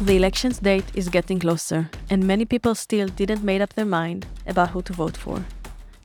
The 0.00 0.14
elections 0.14 0.60
date 0.60 0.84
is 0.94 1.08
getting 1.08 1.40
closer, 1.40 1.90
and 2.08 2.24
many 2.24 2.44
people 2.44 2.76
still 2.76 3.08
didn't 3.08 3.42
make 3.42 3.60
up 3.60 3.74
their 3.74 3.84
mind 3.84 4.28
about 4.46 4.70
who 4.70 4.80
to 4.82 4.92
vote 4.92 5.16
for. 5.16 5.44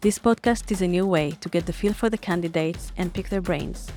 This 0.01 0.17
podcast 0.17 0.71
is 0.71 0.81
a 0.81 0.87
new 0.87 1.05
way 1.05 1.37
to 1.41 1.47
get 1.47 1.67
the 1.67 1.73
feel 1.73 1.93
for 1.93 2.09
the 2.09 2.17
candidates 2.17 2.91
and 2.97 3.13
pick 3.13 3.29
their 3.29 3.39
brains. 3.39 3.91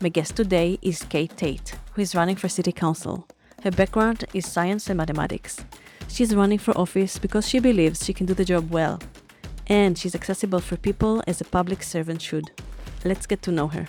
My 0.00 0.08
guest 0.08 0.36
today 0.36 0.78
is 0.80 1.02
Kate 1.02 1.36
Tait, 1.36 1.74
who 1.92 2.00
is 2.00 2.14
running 2.14 2.34
for 2.34 2.48
city 2.48 2.72
council. 2.72 3.28
Her 3.62 3.70
background 3.70 4.24
is 4.32 4.50
science 4.50 4.88
and 4.88 4.96
mathematics. 4.96 5.66
She's 6.08 6.34
running 6.34 6.58
for 6.58 6.76
office 6.78 7.18
because 7.18 7.46
she 7.46 7.58
believes 7.58 8.02
she 8.02 8.14
can 8.14 8.24
do 8.24 8.32
the 8.32 8.46
job 8.46 8.70
well, 8.70 9.00
and 9.66 9.98
she's 9.98 10.14
accessible 10.14 10.60
for 10.60 10.78
people 10.78 11.22
as 11.26 11.42
a 11.42 11.44
public 11.44 11.82
servant 11.82 12.22
should. 12.22 12.52
Let's 13.04 13.26
get 13.26 13.42
to 13.42 13.52
know 13.52 13.68
her. 13.68 13.86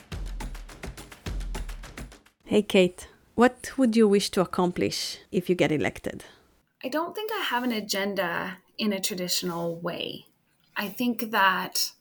Hey, 2.43 2.63
Kate. 2.63 3.07
What 3.35 3.77
would 3.77 3.95
you 3.95 4.07
wish 4.07 4.29
to 4.31 4.41
accomplish 4.41 5.19
if 5.31 5.49
you 5.49 5.55
get 5.55 5.71
elected? 5.71 6.25
I 6.83 6.89
don't 6.89 7.15
think 7.15 7.31
I 7.31 7.43
have 7.43 7.63
an 7.63 7.71
agenda 7.71 8.57
in 8.77 8.91
a 8.91 8.99
traditional 8.99 9.79
way. 9.79 10.25
I 10.75 10.89
think 10.89 11.31
that 11.31 11.91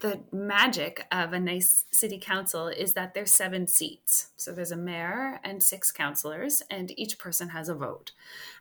the 0.00 0.20
magic 0.32 1.06
of 1.12 1.32
a 1.32 1.38
nice 1.38 1.84
city 1.92 2.18
council 2.18 2.66
is 2.66 2.94
that 2.94 3.14
there's 3.14 3.30
seven 3.30 3.68
seats. 3.68 4.30
So 4.36 4.52
there's 4.52 4.72
a 4.72 4.76
mayor 4.76 5.38
and 5.44 5.62
six 5.62 5.92
councilors, 5.92 6.62
and 6.68 6.98
each 6.98 7.18
person 7.18 7.50
has 7.50 7.68
a 7.68 7.74
vote. 7.74 8.10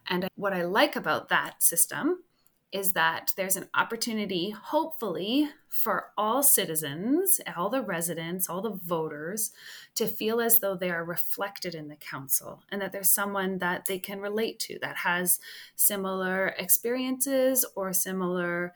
And 0.08 0.28
what 0.36 0.54
I 0.54 0.64
like 0.64 0.96
about 0.96 1.30
that 1.30 1.64
system 1.64 2.24
is 2.72 2.92
that 2.92 3.34
there's 3.36 3.58
an 3.58 3.68
opportunity, 3.74 4.52
hopefully, 4.52 5.50
for 5.68 6.12
all 6.18 6.42
citizens, 6.42 7.42
all 7.58 7.70
the 7.70 7.82
residents, 7.82 8.50
all 8.50 8.62
the 8.62 8.70
voters, 8.72 9.52
to 9.96 10.08
feel 10.08 10.40
as 10.40 10.60
though 10.60 10.76
they 10.76 10.90
are 10.90 11.04
reflected 11.04 11.76
in 11.76 11.90
the 11.90 11.96
council 11.98 12.64
and 12.70 12.82
that 12.82 12.94
there's 12.94 13.10
someone 13.10 13.58
that 13.58 13.86
they 13.86 14.00
can 14.00 14.22
relate 14.22 14.58
to 14.60 14.80
that 14.80 14.98
has 14.98 15.40
similar 15.76 16.48
experiences 16.58 17.66
or 17.76 17.92
similar 17.92 18.74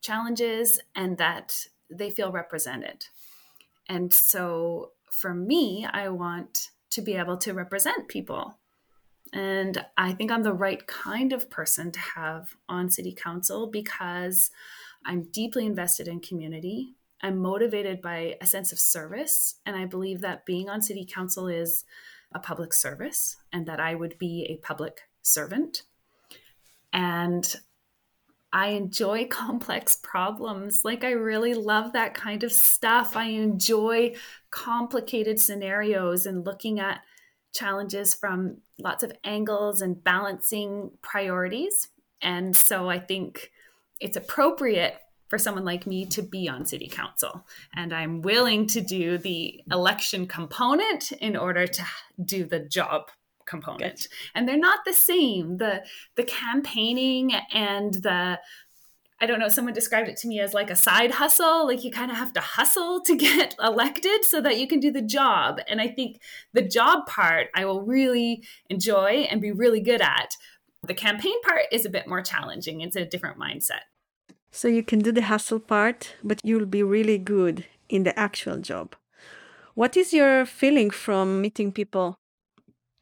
challenges 0.00 0.80
and 0.94 1.16
that 1.16 1.66
they 1.90 2.10
feel 2.10 2.30
represented. 2.30 3.06
And 3.88 4.12
so 4.12 4.92
for 5.10 5.32
me, 5.32 5.86
I 5.90 6.10
want 6.10 6.68
to 6.90 7.02
be 7.02 7.14
able 7.14 7.38
to 7.38 7.54
represent 7.54 8.08
people 8.08 8.57
and 9.32 9.84
I 9.96 10.12
think 10.12 10.30
I'm 10.30 10.42
the 10.42 10.52
right 10.52 10.86
kind 10.86 11.32
of 11.32 11.50
person 11.50 11.90
to 11.92 12.00
have 12.00 12.56
on 12.68 12.90
city 12.90 13.12
council 13.12 13.66
because 13.70 14.50
I'm 15.04 15.24
deeply 15.24 15.66
invested 15.66 16.08
in 16.08 16.20
community. 16.20 16.94
I'm 17.22 17.38
motivated 17.38 18.00
by 18.00 18.36
a 18.40 18.46
sense 18.46 18.72
of 18.72 18.78
service. 18.78 19.56
And 19.66 19.76
I 19.76 19.84
believe 19.84 20.20
that 20.20 20.46
being 20.46 20.68
on 20.68 20.82
city 20.82 21.04
council 21.04 21.48
is 21.48 21.84
a 22.32 22.38
public 22.38 22.72
service 22.72 23.36
and 23.52 23.66
that 23.66 23.80
I 23.80 23.94
would 23.94 24.18
be 24.18 24.46
a 24.48 24.64
public 24.64 25.02
servant. 25.22 25.82
And 26.92 27.54
I 28.52 28.68
enjoy 28.68 29.26
complex 29.30 29.98
problems. 30.02 30.84
Like, 30.84 31.04
I 31.04 31.10
really 31.10 31.54
love 31.54 31.92
that 31.92 32.14
kind 32.14 32.44
of 32.44 32.52
stuff. 32.52 33.16
I 33.16 33.24
enjoy 33.24 34.14
complicated 34.50 35.40
scenarios 35.40 36.24
and 36.24 36.46
looking 36.46 36.80
at 36.80 37.00
challenges 37.54 38.14
from 38.14 38.58
lots 38.78 39.02
of 39.02 39.12
angles 39.24 39.80
and 39.80 40.02
balancing 40.02 40.90
priorities. 41.02 41.88
And 42.22 42.56
so 42.56 42.88
I 42.88 42.98
think 42.98 43.50
it's 44.00 44.16
appropriate 44.16 44.96
for 45.28 45.38
someone 45.38 45.64
like 45.64 45.86
me 45.86 46.06
to 46.06 46.22
be 46.22 46.48
on 46.48 46.64
city 46.64 46.88
council. 46.88 47.46
And 47.74 47.92
I'm 47.92 48.22
willing 48.22 48.66
to 48.68 48.80
do 48.80 49.18
the 49.18 49.60
election 49.70 50.26
component 50.26 51.12
in 51.12 51.36
order 51.36 51.66
to 51.66 51.84
do 52.24 52.44
the 52.44 52.60
job 52.60 53.10
component. 53.46 54.08
And 54.34 54.48
they're 54.48 54.58
not 54.58 54.80
the 54.84 54.92
same. 54.92 55.56
The 55.56 55.84
the 56.16 56.24
campaigning 56.24 57.32
and 57.52 57.94
the 57.94 58.38
I 59.20 59.26
don't 59.26 59.40
know, 59.40 59.48
someone 59.48 59.74
described 59.74 60.08
it 60.08 60.16
to 60.18 60.28
me 60.28 60.38
as 60.38 60.54
like 60.54 60.70
a 60.70 60.76
side 60.76 61.10
hustle. 61.12 61.66
Like 61.66 61.82
you 61.82 61.90
kind 61.90 62.10
of 62.10 62.16
have 62.16 62.32
to 62.34 62.40
hustle 62.40 63.00
to 63.02 63.16
get 63.26 63.56
elected 63.62 64.24
so 64.24 64.40
that 64.40 64.58
you 64.58 64.68
can 64.68 64.80
do 64.80 64.90
the 64.92 65.02
job. 65.02 65.60
And 65.68 65.80
I 65.80 65.88
think 65.88 66.20
the 66.52 66.62
job 66.62 67.06
part 67.06 67.48
I 67.54 67.64
will 67.64 67.82
really 67.82 68.44
enjoy 68.70 69.26
and 69.30 69.40
be 69.40 69.52
really 69.52 69.80
good 69.80 70.00
at. 70.00 70.36
The 70.86 70.94
campaign 70.94 71.40
part 71.42 71.62
is 71.72 71.84
a 71.84 71.90
bit 71.90 72.06
more 72.06 72.22
challenging, 72.22 72.80
it's 72.80 72.96
a 72.96 73.04
different 73.04 73.38
mindset. 73.38 73.82
So 74.50 74.68
you 74.68 74.82
can 74.82 75.00
do 75.00 75.12
the 75.12 75.22
hustle 75.22 75.58
part, 75.58 76.14
but 76.22 76.40
you'll 76.42 76.66
be 76.66 76.82
really 76.82 77.18
good 77.18 77.66
in 77.88 78.04
the 78.04 78.18
actual 78.18 78.58
job. 78.58 78.94
What 79.74 79.96
is 79.96 80.12
your 80.12 80.46
feeling 80.46 80.90
from 80.90 81.40
meeting 81.40 81.72
people? 81.72 82.16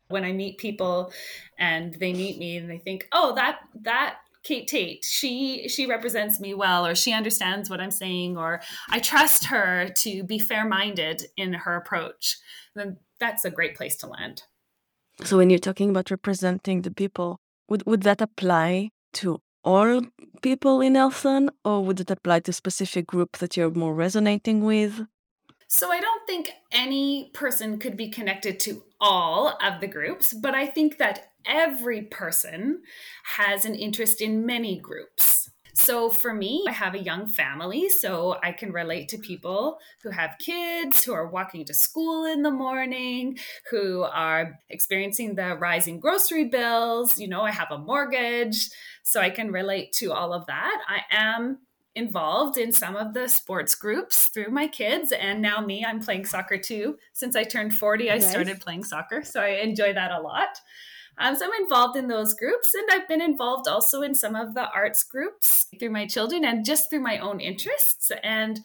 When 0.08 0.24
I 0.24 0.32
meet 0.32 0.58
people 0.58 1.12
and 1.58 1.94
they 1.94 2.12
meet 2.12 2.38
me 2.38 2.56
and 2.56 2.70
they 2.70 2.78
think, 2.78 3.08
"Oh, 3.12 3.34
that 3.34 3.60
that 3.82 4.18
Kate 4.46 4.68
Tait. 4.68 5.04
She 5.04 5.68
she 5.68 5.86
represents 5.86 6.38
me 6.38 6.54
well, 6.54 6.86
or 6.86 6.94
she 6.94 7.12
understands 7.12 7.68
what 7.68 7.80
I'm 7.80 7.90
saying, 7.90 8.36
or 8.36 8.60
I 8.88 9.00
trust 9.00 9.46
her 9.46 9.88
to 9.88 10.22
be 10.22 10.38
fair-minded 10.38 11.26
in 11.36 11.52
her 11.52 11.74
approach. 11.76 12.38
Then 12.74 12.98
that's 13.18 13.44
a 13.44 13.50
great 13.50 13.74
place 13.76 13.96
to 13.98 14.06
land. 14.06 14.44
So 15.24 15.36
when 15.38 15.50
you're 15.50 15.58
talking 15.58 15.90
about 15.90 16.10
representing 16.10 16.82
the 16.82 16.92
people, 16.92 17.40
would 17.68 17.84
would 17.86 18.02
that 18.02 18.20
apply 18.20 18.90
to 19.14 19.40
all 19.64 20.02
people 20.42 20.80
in 20.80 20.92
Nelson, 20.92 21.50
or 21.64 21.84
would 21.84 22.00
it 22.00 22.10
apply 22.10 22.40
to 22.40 22.50
a 22.50 22.54
specific 22.54 23.06
group 23.08 23.38
that 23.38 23.56
you're 23.56 23.70
more 23.70 23.94
resonating 23.94 24.64
with? 24.64 25.06
So 25.68 25.90
I 25.90 26.00
don't 26.00 26.24
think 26.28 26.52
any 26.70 27.30
person 27.34 27.78
could 27.78 27.96
be 27.96 28.08
connected 28.08 28.60
to 28.60 28.84
all 29.00 29.58
of 29.60 29.80
the 29.80 29.88
groups, 29.88 30.32
but 30.32 30.54
I 30.54 30.66
think 30.66 30.98
that 30.98 31.32
every 31.46 32.02
person 32.02 32.82
has 33.36 33.64
an 33.64 33.74
interest 33.74 34.20
in 34.20 34.46
many 34.46 34.78
groups. 34.78 35.50
So 35.76 36.08
for 36.08 36.32
me, 36.32 36.64
I 36.66 36.72
have 36.72 36.94
a 36.94 37.02
young 37.02 37.26
family, 37.26 37.90
so 37.90 38.38
I 38.42 38.52
can 38.52 38.72
relate 38.72 39.10
to 39.10 39.18
people 39.18 39.78
who 40.02 40.08
have 40.08 40.38
kids, 40.38 41.04
who 41.04 41.12
are 41.12 41.28
walking 41.28 41.66
to 41.66 41.74
school 41.74 42.24
in 42.24 42.42
the 42.42 42.50
morning, 42.50 43.38
who 43.70 44.02
are 44.02 44.58
experiencing 44.70 45.34
the 45.34 45.54
rising 45.54 46.00
grocery 46.00 46.46
bills. 46.46 47.20
You 47.20 47.28
know, 47.28 47.42
I 47.42 47.50
have 47.50 47.70
a 47.70 47.78
mortgage, 47.78 48.70
so 49.02 49.20
I 49.20 49.28
can 49.28 49.52
relate 49.52 49.92
to 49.96 50.14
all 50.14 50.32
of 50.32 50.46
that. 50.46 50.82
I 50.88 51.02
am 51.14 51.58
involved 51.94 52.56
in 52.58 52.72
some 52.72 52.96
of 52.96 53.12
the 53.14 53.28
sports 53.28 53.74
groups 53.74 54.28
through 54.28 54.50
my 54.50 54.68
kids 54.68 55.12
and 55.12 55.40
now 55.40 55.62
me 55.62 55.82
i'm 55.82 55.98
playing 55.98 56.26
soccer 56.26 56.58
too 56.58 56.94
since 57.14 57.34
i 57.34 57.42
turned 57.42 57.72
40 57.72 58.10
i 58.10 58.18
nice. 58.18 58.30
started 58.30 58.60
playing 58.60 58.84
soccer 58.84 59.22
so 59.22 59.40
i 59.40 59.48
enjoy 59.62 59.94
that 59.94 60.12
a 60.12 60.20
lot 60.20 60.60
um, 61.18 61.34
so 61.34 61.46
I'm 61.46 61.62
involved 61.62 61.96
in 61.96 62.08
those 62.08 62.34
groups, 62.34 62.74
and 62.74 62.88
I've 62.90 63.08
been 63.08 63.22
involved 63.22 63.68
also 63.68 64.02
in 64.02 64.14
some 64.14 64.36
of 64.36 64.54
the 64.54 64.70
arts 64.70 65.02
groups 65.02 65.66
through 65.78 65.90
my 65.90 66.06
children 66.06 66.44
and 66.44 66.64
just 66.64 66.90
through 66.90 67.00
my 67.00 67.18
own 67.18 67.40
interests. 67.40 68.10
And 68.22 68.60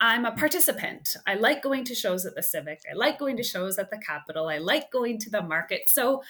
I'm 0.00 0.24
a 0.24 0.32
participant. 0.32 1.16
I 1.26 1.34
like 1.34 1.62
going 1.62 1.84
to 1.84 1.94
shows 1.94 2.24
at 2.24 2.36
the 2.36 2.42
Civic. 2.42 2.82
I 2.90 2.94
like 2.94 3.18
going 3.18 3.36
to 3.36 3.42
shows 3.42 3.78
at 3.78 3.90
the 3.90 3.98
Capitol. 3.98 4.48
I 4.48 4.58
like 4.58 4.92
going 4.92 5.18
to 5.20 5.30
the 5.30 5.42
market. 5.42 5.88
So 5.88 6.22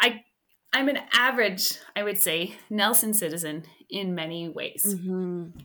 I 0.00 0.24
I'm 0.72 0.88
an 0.88 1.00
average, 1.12 1.72
I 1.96 2.02
would 2.02 2.18
say, 2.18 2.54
Nelson 2.70 3.12
citizen 3.12 3.64
in 3.88 4.14
many 4.14 4.48
ways. 4.48 4.84
Mm-hmm. 4.86 5.58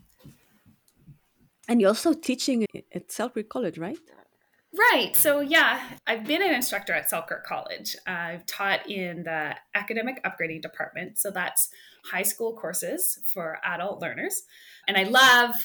And 1.68 1.82
you're 1.82 1.90
also 1.90 2.14
teaching 2.14 2.66
at 2.94 3.12
Selkirk 3.12 3.50
College, 3.50 3.78
right? 3.78 3.98
Right. 4.78 5.16
So, 5.16 5.40
yeah, 5.40 5.82
I've 6.06 6.26
been 6.26 6.42
an 6.42 6.54
instructor 6.54 6.92
at 6.94 7.10
Selkirk 7.10 7.46
College. 7.46 7.96
I've 8.06 8.46
taught 8.46 8.90
in 8.90 9.24
the 9.24 9.56
academic 9.74 10.22
upgrading 10.24 10.62
department. 10.62 11.18
So, 11.18 11.32
that's 11.32 11.70
high 12.12 12.24
school 12.24 12.56
courses 12.56 13.20
for 13.32 13.60
adult 13.64 14.02
learners. 14.02 14.44
And 14.88 14.98
I 14.98 15.04
love 15.04 15.56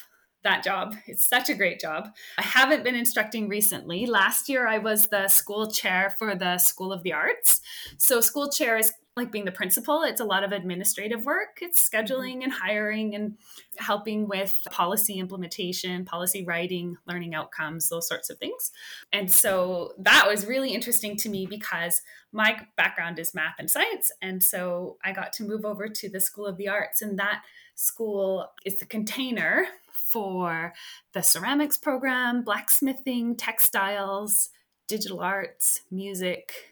that 0.43 0.63
job. 0.63 0.95
It's 1.07 1.27
such 1.27 1.49
a 1.49 1.53
great 1.53 1.79
job. 1.79 2.09
I 2.37 2.43
haven't 2.43 2.83
been 2.83 2.95
instructing 2.95 3.49
recently. 3.49 4.05
Last 4.05 4.47
year, 4.47 4.67
I 4.67 4.77
was 4.77 5.07
the 5.07 5.27
school 5.27 5.69
chair 5.69 6.13
for 6.17 6.35
the 6.35 6.57
School 6.57 6.93
of 6.93 7.03
the 7.03 7.13
Arts. 7.13 7.61
So, 7.97 8.21
school 8.21 8.49
chair 8.49 8.77
is 8.77 8.93
like 9.21 9.31
being 9.31 9.45
the 9.45 9.51
principal, 9.51 10.03
it's 10.03 10.19
a 10.19 10.25
lot 10.25 10.43
of 10.43 10.51
administrative 10.51 11.25
work. 11.25 11.59
It's 11.61 11.87
mm-hmm. 11.87 11.95
scheduling 11.95 12.43
and 12.43 12.51
hiring 12.51 13.15
and 13.15 13.37
helping 13.77 14.27
with 14.27 14.57
policy 14.71 15.19
implementation, 15.19 16.05
policy 16.05 16.43
writing, 16.43 16.97
learning 17.07 17.35
outcomes, 17.35 17.87
those 17.89 18.07
sorts 18.07 18.29
of 18.29 18.39
things. 18.39 18.71
And 19.13 19.31
so 19.31 19.93
that 19.99 20.25
was 20.27 20.45
really 20.45 20.73
interesting 20.73 21.15
to 21.17 21.29
me 21.29 21.45
because 21.45 22.01
my 22.31 22.59
background 22.75 23.19
is 23.19 23.33
math 23.35 23.55
and 23.59 23.69
science. 23.69 24.11
And 24.21 24.43
so 24.43 24.97
I 25.03 25.11
got 25.11 25.33
to 25.33 25.43
move 25.43 25.65
over 25.65 25.87
to 25.87 26.09
the 26.09 26.19
School 26.19 26.47
of 26.47 26.57
the 26.57 26.67
Arts, 26.67 27.01
and 27.01 27.19
that 27.19 27.43
school 27.75 28.47
is 28.65 28.79
the 28.79 28.85
container 28.85 29.67
for 29.91 30.73
the 31.13 31.21
ceramics 31.21 31.77
program, 31.77 32.43
blacksmithing, 32.43 33.35
textiles, 33.35 34.49
digital 34.87 35.19
arts, 35.19 35.81
music, 35.91 36.70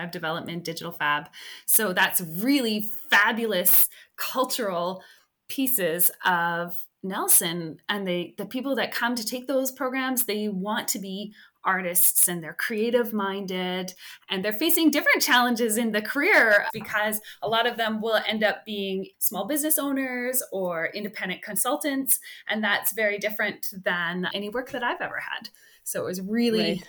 web 0.00 0.10
development, 0.10 0.64
digital 0.64 0.92
fab. 0.92 1.28
So 1.66 1.92
that's 1.92 2.20
really 2.20 2.90
fabulous 3.10 3.88
cultural 4.16 5.02
pieces 5.48 6.10
of 6.24 6.76
Nelson 7.02 7.80
and 7.88 8.06
they 8.06 8.34
the 8.36 8.44
people 8.44 8.76
that 8.76 8.92
come 8.92 9.14
to 9.14 9.24
take 9.24 9.46
those 9.46 9.72
programs 9.72 10.26
they 10.26 10.48
want 10.48 10.86
to 10.88 10.98
be 10.98 11.32
artists 11.64 12.28
and 12.28 12.42
they're 12.42 12.52
creative 12.52 13.14
minded 13.14 13.94
and 14.28 14.44
they're 14.44 14.52
facing 14.52 14.90
different 14.90 15.22
challenges 15.22 15.78
in 15.78 15.92
the 15.92 16.02
career 16.02 16.66
because 16.74 17.20
a 17.40 17.48
lot 17.48 17.66
of 17.66 17.78
them 17.78 18.02
will 18.02 18.20
end 18.28 18.44
up 18.44 18.66
being 18.66 19.06
small 19.18 19.46
business 19.46 19.78
owners 19.78 20.42
or 20.52 20.90
independent 20.94 21.40
consultants 21.40 22.20
and 22.48 22.62
that's 22.62 22.92
very 22.92 23.18
different 23.18 23.72
than 23.84 24.28
any 24.34 24.50
work 24.50 24.70
that 24.70 24.84
I've 24.84 25.00
ever 25.00 25.20
had. 25.20 25.48
So 25.84 26.02
it 26.02 26.04
was 26.04 26.20
really 26.20 26.72
right 26.72 26.88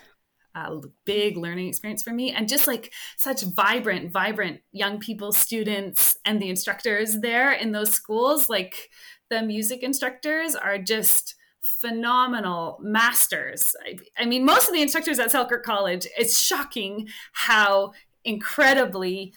a 0.54 0.80
big 1.04 1.36
learning 1.36 1.68
experience 1.68 2.02
for 2.02 2.12
me 2.12 2.30
and 2.30 2.48
just 2.48 2.66
like 2.66 2.92
such 3.16 3.42
vibrant 3.42 4.12
vibrant 4.12 4.60
young 4.72 4.98
people 4.98 5.32
students 5.32 6.16
and 6.24 6.40
the 6.40 6.50
instructors 6.50 7.20
there 7.20 7.52
in 7.52 7.72
those 7.72 7.90
schools 7.90 8.48
like 8.48 8.90
the 9.30 9.42
music 9.42 9.82
instructors 9.82 10.54
are 10.54 10.78
just 10.78 11.36
phenomenal 11.62 12.78
masters. 12.82 13.74
I, 13.86 13.96
I, 14.18 14.24
mean, 14.24 14.44
most 14.44 14.68
of 14.68 14.74
the 14.74 14.82
instructors 14.82 15.18
at 15.18 15.30
Selkirk 15.30 15.64
College, 15.64 16.06
it's 16.18 16.38
shocking 16.38 17.08
how 17.32 17.92
incredibly 18.24 19.34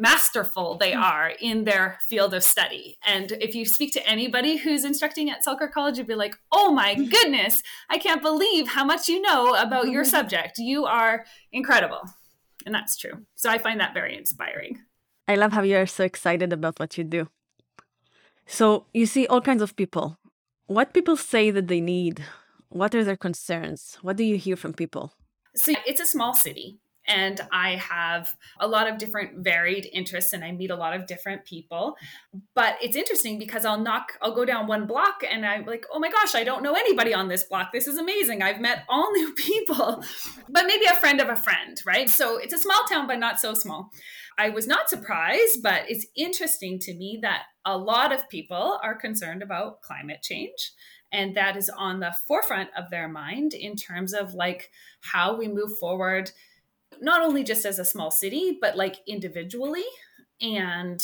masterful 0.00 0.76
they 0.76 0.92
hmm. 0.92 1.02
are 1.02 1.32
in 1.40 1.64
their 1.64 1.98
field 2.08 2.34
of 2.34 2.42
study. 2.42 2.98
And 3.06 3.32
if 3.32 3.54
you 3.54 3.64
speak 3.64 3.92
to 3.94 4.08
anybody 4.08 4.56
who's 4.56 4.84
instructing 4.84 5.30
at 5.30 5.44
Selkirk 5.44 5.72
College, 5.72 5.98
you'd 5.98 6.06
be 6.06 6.14
like, 6.14 6.36
oh 6.52 6.70
my 6.72 6.94
goodness, 7.14 7.62
I 7.90 7.98
can't 7.98 8.22
believe 8.22 8.68
how 8.68 8.84
much 8.84 9.08
you 9.08 9.20
know 9.20 9.54
about 9.54 9.90
your 9.90 10.04
subject. 10.16 10.58
You 10.58 10.86
are 10.86 11.24
incredible. 11.52 12.02
And 12.66 12.74
that's 12.74 12.96
true. 12.96 13.24
So 13.34 13.50
I 13.50 13.58
find 13.58 13.80
that 13.80 13.94
very 13.94 14.16
inspiring. 14.16 14.80
I 15.26 15.34
love 15.34 15.52
how 15.52 15.62
you're 15.62 15.86
so 15.86 16.04
excited 16.04 16.52
about 16.52 16.80
what 16.80 16.96
you 16.96 17.04
do. 17.04 17.28
So 18.46 18.86
you 18.94 19.04
see 19.06 19.26
all 19.26 19.42
kinds 19.42 19.62
of 19.62 19.76
people 19.76 20.18
what 20.68 20.92
people 20.92 21.16
say 21.16 21.50
that 21.50 21.66
they 21.66 21.80
need 21.80 22.22
what 22.68 22.94
are 22.94 23.02
their 23.02 23.16
concerns 23.16 23.98
what 24.02 24.16
do 24.16 24.22
you 24.22 24.36
hear 24.36 24.54
from 24.54 24.72
people 24.72 25.14
so 25.56 25.72
it's 25.86 26.00
a 26.00 26.06
small 26.06 26.34
city 26.34 26.78
and 27.08 27.40
I 27.50 27.76
have 27.76 28.36
a 28.60 28.68
lot 28.68 28.86
of 28.86 28.98
different 28.98 29.42
varied 29.42 29.88
interests 29.92 30.34
and 30.34 30.44
I 30.44 30.52
meet 30.52 30.70
a 30.70 30.76
lot 30.76 30.94
of 30.94 31.06
different 31.06 31.44
people. 31.46 31.96
But 32.54 32.76
it's 32.82 32.96
interesting 32.96 33.38
because 33.38 33.64
I'll 33.64 33.80
knock, 33.80 34.12
I'll 34.20 34.34
go 34.34 34.44
down 34.44 34.66
one 34.66 34.86
block 34.86 35.22
and 35.28 35.44
I'm 35.44 35.64
like, 35.64 35.86
oh 35.92 35.98
my 35.98 36.10
gosh, 36.10 36.34
I 36.34 36.44
don't 36.44 36.62
know 36.62 36.74
anybody 36.74 37.14
on 37.14 37.28
this 37.28 37.44
block. 37.44 37.72
This 37.72 37.86
is 37.86 37.96
amazing. 37.96 38.42
I've 38.42 38.60
met 38.60 38.84
all 38.88 39.10
new 39.16 39.32
people, 39.32 40.04
but 40.48 40.66
maybe 40.66 40.84
a 40.84 40.94
friend 40.94 41.20
of 41.20 41.30
a 41.30 41.36
friend, 41.36 41.80
right? 41.86 42.10
So 42.10 42.36
it's 42.36 42.54
a 42.54 42.58
small 42.58 42.84
town, 42.88 43.06
but 43.06 43.18
not 43.18 43.40
so 43.40 43.54
small. 43.54 43.90
I 44.36 44.50
was 44.50 44.68
not 44.68 44.88
surprised, 44.88 45.62
but 45.62 45.82
it's 45.88 46.06
interesting 46.14 46.78
to 46.80 46.94
me 46.94 47.18
that 47.22 47.44
a 47.64 47.76
lot 47.76 48.12
of 48.12 48.28
people 48.28 48.78
are 48.82 48.94
concerned 48.94 49.42
about 49.42 49.80
climate 49.80 50.22
change 50.22 50.72
and 51.12 51.34
that 51.34 51.56
is 51.56 51.70
on 51.70 52.00
the 52.00 52.14
forefront 52.26 52.70
of 52.76 52.90
their 52.90 53.08
mind 53.08 53.54
in 53.54 53.76
terms 53.76 54.12
of 54.12 54.34
like 54.34 54.70
how 55.00 55.36
we 55.36 55.48
move 55.48 55.70
forward 55.78 56.30
not 57.00 57.22
only 57.22 57.44
just 57.44 57.64
as 57.64 57.78
a 57.78 57.84
small 57.84 58.10
city 58.10 58.58
but 58.60 58.76
like 58.76 58.96
individually 59.06 59.84
and 60.40 61.02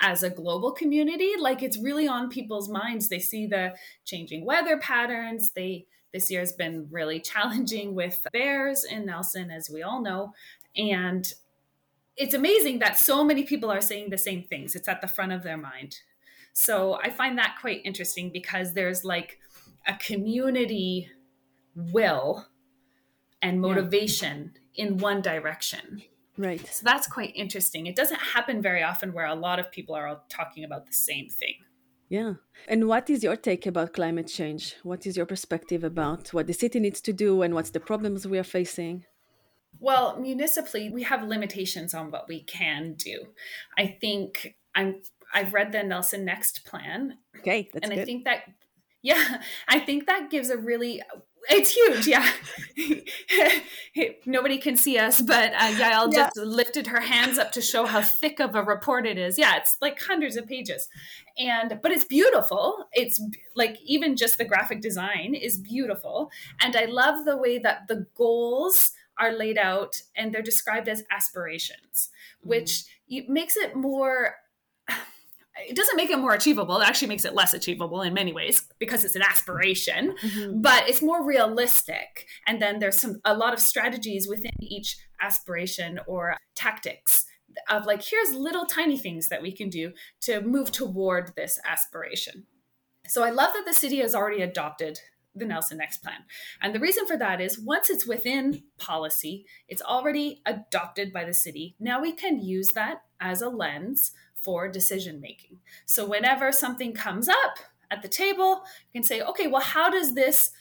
as 0.00 0.22
a 0.22 0.30
global 0.30 0.72
community 0.72 1.32
like 1.38 1.62
it's 1.62 1.78
really 1.78 2.08
on 2.08 2.28
people's 2.28 2.68
minds 2.68 3.08
they 3.08 3.18
see 3.18 3.46
the 3.46 3.74
changing 4.04 4.44
weather 4.44 4.78
patterns 4.78 5.50
they 5.54 5.86
this 6.12 6.30
year 6.30 6.40
has 6.40 6.52
been 6.52 6.86
really 6.90 7.20
challenging 7.32 7.94
with 7.94 8.26
bears 8.32 8.84
in 8.84 9.06
nelson 9.06 9.50
as 9.50 9.70
we 9.70 9.82
all 9.82 10.02
know 10.02 10.32
and 10.76 11.34
it's 12.16 12.34
amazing 12.34 12.78
that 12.80 12.98
so 12.98 13.24
many 13.24 13.44
people 13.44 13.70
are 13.70 13.80
saying 13.80 14.10
the 14.10 14.18
same 14.18 14.42
things. 14.42 14.74
It's 14.74 14.88
at 14.88 15.00
the 15.00 15.08
front 15.08 15.32
of 15.32 15.42
their 15.42 15.56
mind. 15.56 15.96
So 16.52 16.98
I 17.02 17.10
find 17.10 17.38
that 17.38 17.56
quite 17.60 17.80
interesting 17.84 18.30
because 18.30 18.74
there's 18.74 19.04
like 19.04 19.38
a 19.86 19.94
community 19.94 21.10
will 21.74 22.46
and 23.40 23.60
motivation 23.60 24.52
yeah. 24.54 24.60
In 24.74 24.98
one 24.98 25.22
direction. 25.22 26.02
Right. 26.38 26.66
So 26.66 26.82
that's 26.84 27.06
quite 27.06 27.32
interesting. 27.36 27.86
It 27.86 27.96
doesn't 27.96 28.20
happen 28.20 28.62
very 28.62 28.82
often 28.82 29.12
where 29.12 29.26
a 29.26 29.34
lot 29.34 29.58
of 29.58 29.70
people 29.70 29.94
are 29.94 30.06
all 30.06 30.24
talking 30.28 30.64
about 30.64 30.86
the 30.86 30.92
same 30.92 31.28
thing. 31.28 31.56
Yeah. 32.08 32.34
And 32.68 32.88
what 32.88 33.08
is 33.08 33.22
your 33.22 33.36
take 33.36 33.66
about 33.66 33.94
climate 33.94 34.28
change? 34.28 34.76
What 34.82 35.06
is 35.06 35.16
your 35.16 35.26
perspective 35.26 35.82
about 35.82 36.28
what 36.34 36.46
the 36.46 36.52
city 36.52 36.78
needs 36.78 37.00
to 37.02 37.12
do 37.12 37.42
and 37.42 37.54
what's 37.54 37.70
the 37.70 37.80
problems 37.80 38.26
we 38.26 38.38
are 38.38 38.44
facing? 38.44 39.04
Well, 39.80 40.20
municipally, 40.20 40.90
we 40.90 41.02
have 41.04 41.22
limitations 41.22 41.94
on 41.94 42.10
what 42.10 42.28
we 42.28 42.42
can 42.42 42.94
do. 42.94 43.28
I 43.78 43.86
think 44.00 44.56
I'm 44.74 45.00
I've 45.34 45.54
read 45.54 45.72
the 45.72 45.82
Nelson 45.82 46.24
Next 46.24 46.66
plan. 46.66 47.18
Okay, 47.38 47.70
and 47.72 47.90
good. 47.90 48.00
I 48.00 48.04
think 48.04 48.24
that 48.24 48.42
yeah, 49.02 49.40
I 49.66 49.78
think 49.80 50.06
that 50.06 50.30
gives 50.30 50.50
a 50.50 50.58
really 50.58 51.02
it's 51.48 51.74
huge, 51.74 52.06
yeah. 52.06 52.30
Nobody 54.26 54.58
can 54.58 54.76
see 54.76 54.98
us, 54.98 55.20
but 55.20 55.52
uh, 55.54 55.72
Yael 55.72 56.12
yeah. 56.12 56.24
just 56.24 56.36
lifted 56.36 56.86
her 56.86 57.00
hands 57.00 57.38
up 57.38 57.52
to 57.52 57.60
show 57.60 57.86
how 57.86 58.02
thick 58.02 58.40
of 58.40 58.54
a 58.54 58.62
report 58.62 59.06
it 59.06 59.18
is. 59.18 59.38
Yeah, 59.38 59.56
it's 59.56 59.76
like 59.80 60.00
hundreds 60.00 60.36
of 60.36 60.46
pages, 60.46 60.88
and 61.36 61.78
but 61.82 61.90
it's 61.90 62.04
beautiful. 62.04 62.86
It's 62.92 63.20
like 63.54 63.78
even 63.84 64.16
just 64.16 64.38
the 64.38 64.44
graphic 64.44 64.80
design 64.80 65.34
is 65.34 65.58
beautiful, 65.58 66.30
and 66.60 66.76
I 66.76 66.84
love 66.84 67.24
the 67.24 67.36
way 67.36 67.58
that 67.58 67.88
the 67.88 68.06
goals 68.16 68.92
are 69.18 69.32
laid 69.32 69.58
out 69.58 70.00
and 70.16 70.32
they're 70.32 70.42
described 70.42 70.88
as 70.88 71.04
aspirations, 71.10 72.10
mm-hmm. 72.40 72.48
which 72.50 72.84
makes 73.28 73.56
it 73.56 73.76
more 73.76 74.36
it 75.68 75.76
doesn't 75.76 75.96
make 75.96 76.10
it 76.10 76.18
more 76.18 76.32
achievable 76.34 76.80
it 76.80 76.86
actually 76.86 77.08
makes 77.08 77.24
it 77.24 77.34
less 77.34 77.54
achievable 77.54 78.02
in 78.02 78.14
many 78.14 78.32
ways 78.32 78.64
because 78.78 79.04
it's 79.04 79.16
an 79.16 79.22
aspiration 79.22 80.14
mm-hmm. 80.22 80.60
but 80.60 80.88
it's 80.88 81.02
more 81.02 81.24
realistic 81.24 82.26
and 82.46 82.60
then 82.60 82.78
there's 82.78 83.00
some 83.00 83.20
a 83.24 83.34
lot 83.34 83.52
of 83.52 83.60
strategies 83.60 84.28
within 84.28 84.52
each 84.60 84.96
aspiration 85.20 86.00
or 86.06 86.36
tactics 86.54 87.24
of 87.68 87.84
like 87.86 88.02
here's 88.02 88.34
little 88.34 88.66
tiny 88.66 88.98
things 88.98 89.28
that 89.28 89.42
we 89.42 89.52
can 89.52 89.68
do 89.68 89.92
to 90.20 90.40
move 90.40 90.72
toward 90.72 91.32
this 91.36 91.58
aspiration 91.66 92.46
so 93.06 93.22
i 93.22 93.30
love 93.30 93.52
that 93.54 93.64
the 93.66 93.74
city 93.74 93.98
has 93.98 94.14
already 94.14 94.42
adopted 94.42 94.98
the 95.34 95.46
Nelson 95.46 95.78
Next 95.78 96.02
plan. 96.02 96.24
And 96.60 96.74
the 96.74 96.80
reason 96.80 97.06
for 97.06 97.16
that 97.16 97.40
is 97.40 97.58
once 97.58 97.88
it's 97.88 98.06
within 98.06 98.64
policy, 98.78 99.46
it's 99.68 99.82
already 99.82 100.42
adopted 100.44 101.12
by 101.12 101.24
the 101.24 101.34
city. 101.34 101.74
Now 101.80 102.00
we 102.00 102.12
can 102.12 102.42
use 102.42 102.68
that 102.74 103.02
as 103.20 103.40
a 103.40 103.48
lens 103.48 104.12
for 104.42 104.68
decision 104.68 105.20
making. 105.20 105.58
So 105.86 106.06
whenever 106.06 106.52
something 106.52 106.92
comes 106.92 107.28
up 107.28 107.58
at 107.90 108.02
the 108.02 108.08
table, 108.08 108.62
you 108.92 109.00
can 109.00 109.06
say, 109.06 109.22
okay, 109.22 109.46
well, 109.46 109.62
how 109.62 109.90
does 109.90 110.14
this 110.14 110.52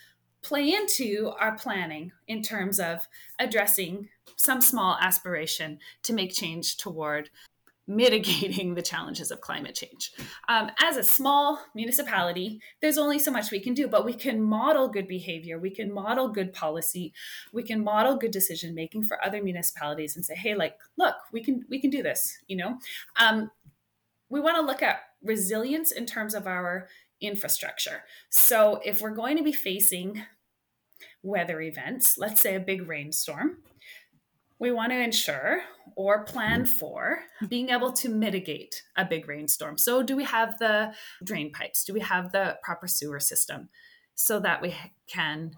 play 0.43 0.73
into 0.73 1.31
our 1.39 1.55
planning 1.55 2.11
in 2.27 2.41
terms 2.41 2.79
of 2.79 3.07
addressing 3.39 4.09
some 4.37 4.59
small 4.59 4.97
aspiration 4.99 5.77
to 6.03 6.13
make 6.13 6.33
change 6.33 6.77
toward 6.77 7.29
mitigating 7.87 8.75
the 8.75 8.81
challenges 8.81 9.31
of 9.31 9.41
climate 9.41 9.75
change. 9.75 10.11
Um, 10.47 10.71
as 10.79 10.97
a 10.97 11.03
small 11.03 11.59
municipality, 11.75 12.61
there's 12.81 12.97
only 12.97 13.19
so 13.19 13.31
much 13.31 13.51
we 13.51 13.59
can 13.59 13.73
do, 13.73 13.87
but 13.87 14.05
we 14.05 14.13
can 14.13 14.41
model 14.41 14.87
good 14.87 15.07
behavior, 15.07 15.59
we 15.59 15.71
can 15.71 15.91
model 15.91 16.29
good 16.29 16.53
policy, 16.53 17.13
we 17.51 17.63
can 17.63 17.83
model 17.83 18.15
good 18.15 18.31
decision 18.31 18.73
making 18.73 19.03
for 19.03 19.23
other 19.23 19.43
municipalities 19.43 20.15
and 20.15 20.23
say, 20.23 20.35
hey, 20.35 20.55
like, 20.55 20.77
look, 20.97 21.15
we 21.31 21.43
can 21.43 21.65
we 21.69 21.79
can 21.79 21.89
do 21.89 22.03
this. 22.03 22.37
You 22.47 22.57
know, 22.57 22.77
um, 23.19 23.51
we 24.31 24.39
want 24.39 24.55
to 24.55 24.65
look 24.65 24.81
at 24.81 25.01
resilience 25.21 25.91
in 25.91 26.05
terms 26.05 26.33
of 26.33 26.47
our 26.47 26.87
infrastructure. 27.19 28.03
So 28.29 28.81
if 28.83 29.01
we're 29.01 29.11
going 29.11 29.37
to 29.37 29.43
be 29.43 29.51
facing 29.51 30.23
weather 31.21 31.61
events, 31.61 32.17
let's 32.17 32.41
say 32.41 32.55
a 32.55 32.59
big 32.59 32.87
rainstorm, 32.87 33.57
we 34.57 34.71
want 34.71 34.91
to 34.91 34.99
ensure 34.99 35.61
or 35.95 36.23
plan 36.23 36.65
for 36.65 37.23
being 37.47 37.69
able 37.69 37.91
to 37.91 38.09
mitigate 38.09 38.83
a 38.95 39.03
big 39.03 39.27
rainstorm. 39.27 39.77
So, 39.77 40.03
do 40.03 40.15
we 40.15 40.23
have 40.23 40.59
the 40.59 40.93
drain 41.23 41.51
pipes? 41.51 41.83
Do 41.83 41.93
we 41.93 41.99
have 41.99 42.31
the 42.31 42.57
proper 42.61 42.87
sewer 42.87 43.19
system 43.19 43.69
so 44.13 44.39
that 44.39 44.61
we 44.61 44.75
can 45.07 45.53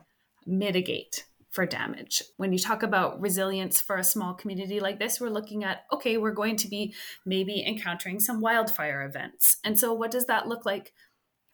mitigate 0.46 1.26
for 1.54 1.66
damage? 1.66 2.22
When 2.38 2.52
you 2.52 2.60
talk 2.60 2.84
about 2.84 3.22
resilience 3.22 3.80
for 3.80 3.98
a 3.98 4.04
small 4.04 4.34
community 4.34 4.80
like 4.80 5.00
this, 5.00 5.22
we're 5.22 5.30
looking 5.30 5.64
at 5.64 5.86
okay, 5.94 6.18
we're 6.18 6.32
going 6.32 6.58
to 6.58 6.68
be 6.68 6.94
maybe 7.26 7.64
encountering 7.66 8.20
some 8.20 8.42
wildfire 8.42 9.06
events. 9.06 9.58
And 9.64 9.80
so, 9.80 9.94
what 9.94 10.12
does 10.12 10.26
that 10.26 10.48
look 10.48 10.66
like? 10.66 10.94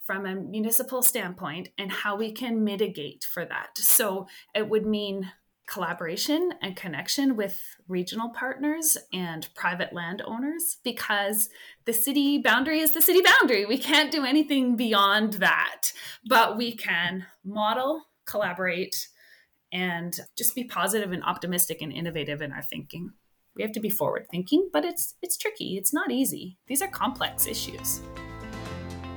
From 0.00 0.26
a 0.26 0.34
municipal 0.34 1.02
standpoint, 1.02 1.68
and 1.78 1.92
how 1.92 2.16
we 2.16 2.32
can 2.32 2.64
mitigate 2.64 3.22
for 3.22 3.44
that. 3.44 3.78
So, 3.78 4.26
it 4.54 4.68
would 4.68 4.84
mean 4.84 5.30
collaboration 5.70 6.52
and 6.62 6.74
connection 6.74 7.36
with 7.36 7.60
regional 7.86 8.30
partners 8.30 8.98
and 9.12 9.48
private 9.54 9.92
landowners 9.92 10.78
because 10.82 11.48
the 11.84 11.92
city 11.92 12.38
boundary 12.38 12.80
is 12.80 12.90
the 12.92 13.00
city 13.00 13.22
boundary. 13.22 13.64
We 13.64 13.78
can't 13.78 14.10
do 14.10 14.24
anything 14.24 14.74
beyond 14.74 15.34
that, 15.34 15.92
but 16.28 16.56
we 16.56 16.74
can 16.76 17.26
model, 17.44 18.02
collaborate, 18.24 19.06
and 19.72 20.18
just 20.36 20.54
be 20.54 20.64
positive 20.64 21.12
and 21.12 21.24
optimistic 21.24 21.82
and 21.82 21.92
innovative 21.92 22.42
in 22.42 22.52
our 22.52 22.62
thinking. 22.62 23.12
We 23.56 23.62
have 23.62 23.72
to 23.72 23.80
be 23.80 23.90
forward 23.90 24.26
thinking, 24.30 24.70
but 24.72 24.84
it's 24.84 25.16
it's 25.22 25.36
tricky. 25.36 25.76
It's 25.76 25.92
not 25.92 26.10
easy. 26.10 26.58
These 26.66 26.82
are 26.82 26.88
complex 26.88 27.46
issues. 27.46 28.00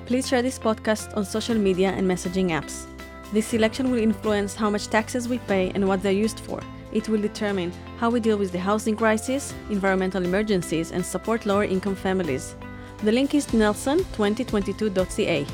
Please 0.05 0.27
share 0.27 0.41
this 0.41 0.59
podcast 0.59 1.15
on 1.15 1.25
social 1.25 1.55
media 1.55 1.91
and 1.91 2.05
messaging 2.05 2.49
apps 2.49 2.87
This 3.33 3.53
election 3.53 3.89
will 3.89 3.97
influence 3.97 4.53
how 4.53 4.69
much 4.69 4.89
taxes 4.89 5.27
we 5.27 5.39
pay 5.39 5.71
and 5.73 5.87
what 5.87 6.03
they're 6.03 6.11
used 6.11 6.39
for. 6.39 6.61
It 6.91 7.09
will 7.09 7.19
determine 7.19 7.73
how 7.97 8.11
we 8.11 8.19
deal 8.19 8.37
with 8.37 8.51
the 8.51 8.59
housing 8.59 8.95
crisis, 8.95 9.55
environmental 9.71 10.23
emergencies, 10.23 10.91
and 10.91 11.03
support 11.03 11.47
lower 11.47 11.63
income 11.63 11.95
families. 11.95 12.55
The 13.03 13.11
link 13.11 13.33
is 13.33 13.47
nelson2022.ca. 13.47 15.47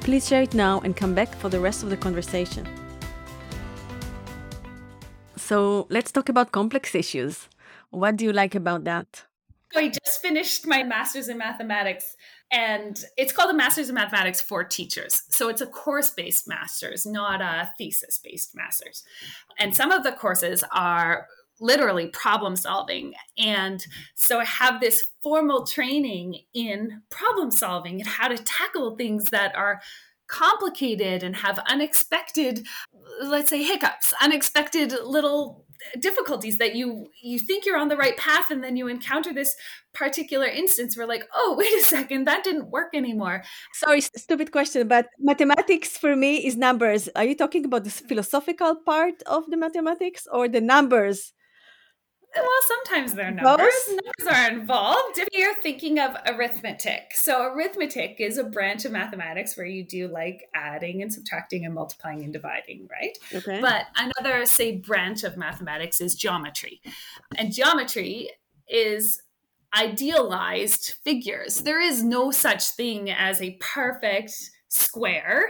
Please 0.00 0.26
share 0.26 0.42
it 0.42 0.54
now 0.54 0.80
and 0.80 0.96
come 0.96 1.14
back 1.14 1.34
for 1.34 1.50
the 1.50 1.60
rest 1.60 1.82
of 1.82 1.90
the 1.90 1.96
conversation. 1.96 2.66
So 5.46 5.86
let's 5.90 6.10
talk 6.10 6.28
about 6.28 6.50
complex 6.50 6.92
issues. 6.92 7.48
What 7.90 8.16
do 8.16 8.24
you 8.24 8.32
like 8.32 8.56
about 8.56 8.82
that? 8.82 9.22
I 9.76 9.90
just 9.90 10.20
finished 10.20 10.66
my 10.66 10.82
master's 10.82 11.28
in 11.28 11.38
mathematics, 11.38 12.16
and 12.50 13.00
it's 13.16 13.32
called 13.32 13.50
a 13.50 13.56
master's 13.56 13.88
in 13.88 13.94
mathematics 13.94 14.40
for 14.40 14.64
teachers. 14.64 15.22
So 15.28 15.48
it's 15.48 15.60
a 15.60 15.66
course 15.66 16.10
based 16.10 16.48
master's, 16.48 17.06
not 17.06 17.40
a 17.40 17.70
thesis 17.78 18.18
based 18.18 18.56
master's. 18.56 19.04
And 19.56 19.72
some 19.72 19.92
of 19.92 20.02
the 20.02 20.10
courses 20.10 20.64
are 20.72 21.28
literally 21.60 22.08
problem 22.08 22.56
solving. 22.56 23.14
And 23.38 23.86
so 24.16 24.40
I 24.40 24.44
have 24.44 24.80
this 24.80 25.06
formal 25.22 25.64
training 25.64 26.40
in 26.54 27.02
problem 27.08 27.52
solving 27.52 28.00
and 28.00 28.08
how 28.08 28.26
to 28.26 28.36
tackle 28.36 28.96
things 28.96 29.30
that 29.30 29.54
are 29.54 29.80
complicated 30.28 31.22
and 31.22 31.36
have 31.36 31.58
unexpected 31.68 32.66
let's 33.22 33.50
say 33.50 33.62
hiccups 33.62 34.12
unexpected 34.20 34.92
little 35.04 35.66
difficulties 35.98 36.58
that 36.58 36.74
you 36.74 37.06
you 37.22 37.38
think 37.38 37.64
you're 37.64 37.78
on 37.78 37.88
the 37.88 37.96
right 37.96 38.16
path 38.16 38.50
and 38.50 38.62
then 38.62 38.76
you 38.76 38.88
encounter 38.88 39.32
this 39.32 39.54
particular 39.92 40.46
instance 40.46 40.96
where 40.96 41.06
like 41.06 41.24
oh 41.34 41.54
wait 41.58 41.72
a 41.72 41.82
second 41.82 42.26
that 42.26 42.44
didn't 42.44 42.70
work 42.70 42.90
anymore. 42.94 43.42
Sorry 43.72 44.00
stupid 44.00 44.52
question 44.52 44.88
but 44.88 45.08
mathematics 45.18 45.96
for 45.96 46.16
me 46.16 46.46
is 46.46 46.56
numbers. 46.56 47.08
Are 47.16 47.24
you 47.24 47.36
talking 47.36 47.64
about 47.64 47.84
the 47.84 47.90
mm. 47.90 48.08
philosophical 48.08 48.76
part 48.76 49.22
of 49.26 49.48
the 49.50 49.56
mathematics 49.56 50.26
or 50.32 50.48
the 50.48 50.60
numbers 50.60 51.32
well, 52.40 52.62
sometimes 52.62 53.14
they're 53.14 53.30
numbers. 53.30 53.72
Numbers 53.88 54.34
are 54.34 54.50
involved. 54.50 55.18
If 55.18 55.28
you're 55.32 55.54
thinking 55.54 55.98
of 55.98 56.16
arithmetic, 56.26 57.12
so 57.14 57.42
arithmetic 57.52 58.16
is 58.18 58.38
a 58.38 58.44
branch 58.44 58.84
of 58.84 58.92
mathematics 58.92 59.56
where 59.56 59.66
you 59.66 59.84
do 59.84 60.08
like 60.08 60.48
adding 60.54 61.02
and 61.02 61.12
subtracting 61.12 61.64
and 61.64 61.74
multiplying 61.74 62.22
and 62.24 62.32
dividing, 62.32 62.88
right? 62.90 63.18
Okay. 63.34 63.60
But 63.60 63.86
another, 63.96 64.44
say, 64.46 64.76
branch 64.76 65.24
of 65.24 65.36
mathematics 65.36 66.00
is 66.00 66.14
geometry. 66.14 66.80
And 67.36 67.52
geometry 67.52 68.30
is 68.68 69.22
idealized 69.76 70.94
figures. 71.04 71.58
There 71.58 71.80
is 71.80 72.02
no 72.02 72.30
such 72.30 72.70
thing 72.70 73.10
as 73.10 73.42
a 73.42 73.58
perfect 73.60 74.32
square 74.68 75.44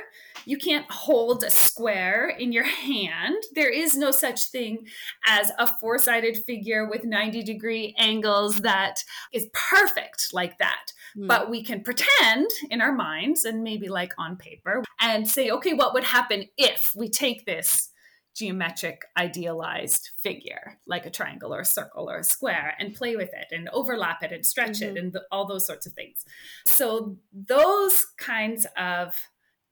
you 0.46 0.56
can't 0.56 0.90
hold 0.90 1.42
a 1.42 1.50
square 1.50 2.28
in 2.28 2.52
your 2.52 2.64
hand. 2.64 3.42
There 3.54 3.68
is 3.68 3.96
no 3.96 4.12
such 4.12 4.44
thing 4.44 4.86
as 5.26 5.50
a 5.58 5.66
four 5.66 5.98
sided 5.98 6.38
figure 6.46 6.88
with 6.88 7.04
90 7.04 7.42
degree 7.42 7.94
angles 7.98 8.60
that 8.60 9.02
is 9.32 9.48
perfect 9.52 10.32
like 10.32 10.56
that. 10.58 10.92
Mm. 11.18 11.26
But 11.26 11.50
we 11.50 11.64
can 11.64 11.82
pretend 11.82 12.48
in 12.70 12.80
our 12.80 12.92
minds 12.92 13.44
and 13.44 13.62
maybe 13.62 13.88
like 13.88 14.12
on 14.18 14.36
paper 14.36 14.84
and 15.00 15.28
say, 15.28 15.50
okay, 15.50 15.74
what 15.74 15.92
would 15.92 16.04
happen 16.04 16.44
if 16.56 16.92
we 16.96 17.10
take 17.10 17.44
this? 17.44 17.90
geometric 18.36 19.06
idealized 19.16 20.10
figure 20.18 20.78
like 20.86 21.06
a 21.06 21.10
triangle 21.10 21.54
or 21.54 21.60
a 21.60 21.64
circle 21.64 22.10
or 22.10 22.18
a 22.18 22.24
square 22.24 22.76
and 22.78 22.94
play 22.94 23.16
with 23.16 23.30
it 23.30 23.46
and 23.50 23.66
overlap 23.72 24.22
it 24.22 24.30
and 24.30 24.44
stretch 24.44 24.80
mm-hmm. 24.80 24.94
it 24.94 25.00
and 25.00 25.14
the, 25.14 25.22
all 25.32 25.46
those 25.46 25.66
sorts 25.66 25.86
of 25.86 25.94
things 25.94 26.22
so 26.66 27.16
those 27.32 28.04
kinds 28.18 28.66
of 28.76 29.14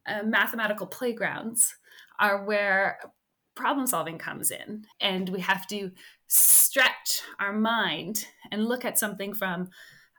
uh, 0.06 0.23
mathematical 0.23 0.87
playgrounds 0.87 1.75
are 2.18 2.44
where 2.44 2.99
problem 3.54 3.87
solving 3.87 4.18
comes 4.18 4.50
in 4.50 4.84
and 5.00 5.28
we 5.28 5.40
have 5.40 5.66
to 5.68 5.90
stretch 6.26 7.23
our 7.38 7.52
mind 7.52 8.26
and 8.50 8.66
look 8.66 8.84
at 8.84 8.99
something 8.99 9.32
from 9.32 9.68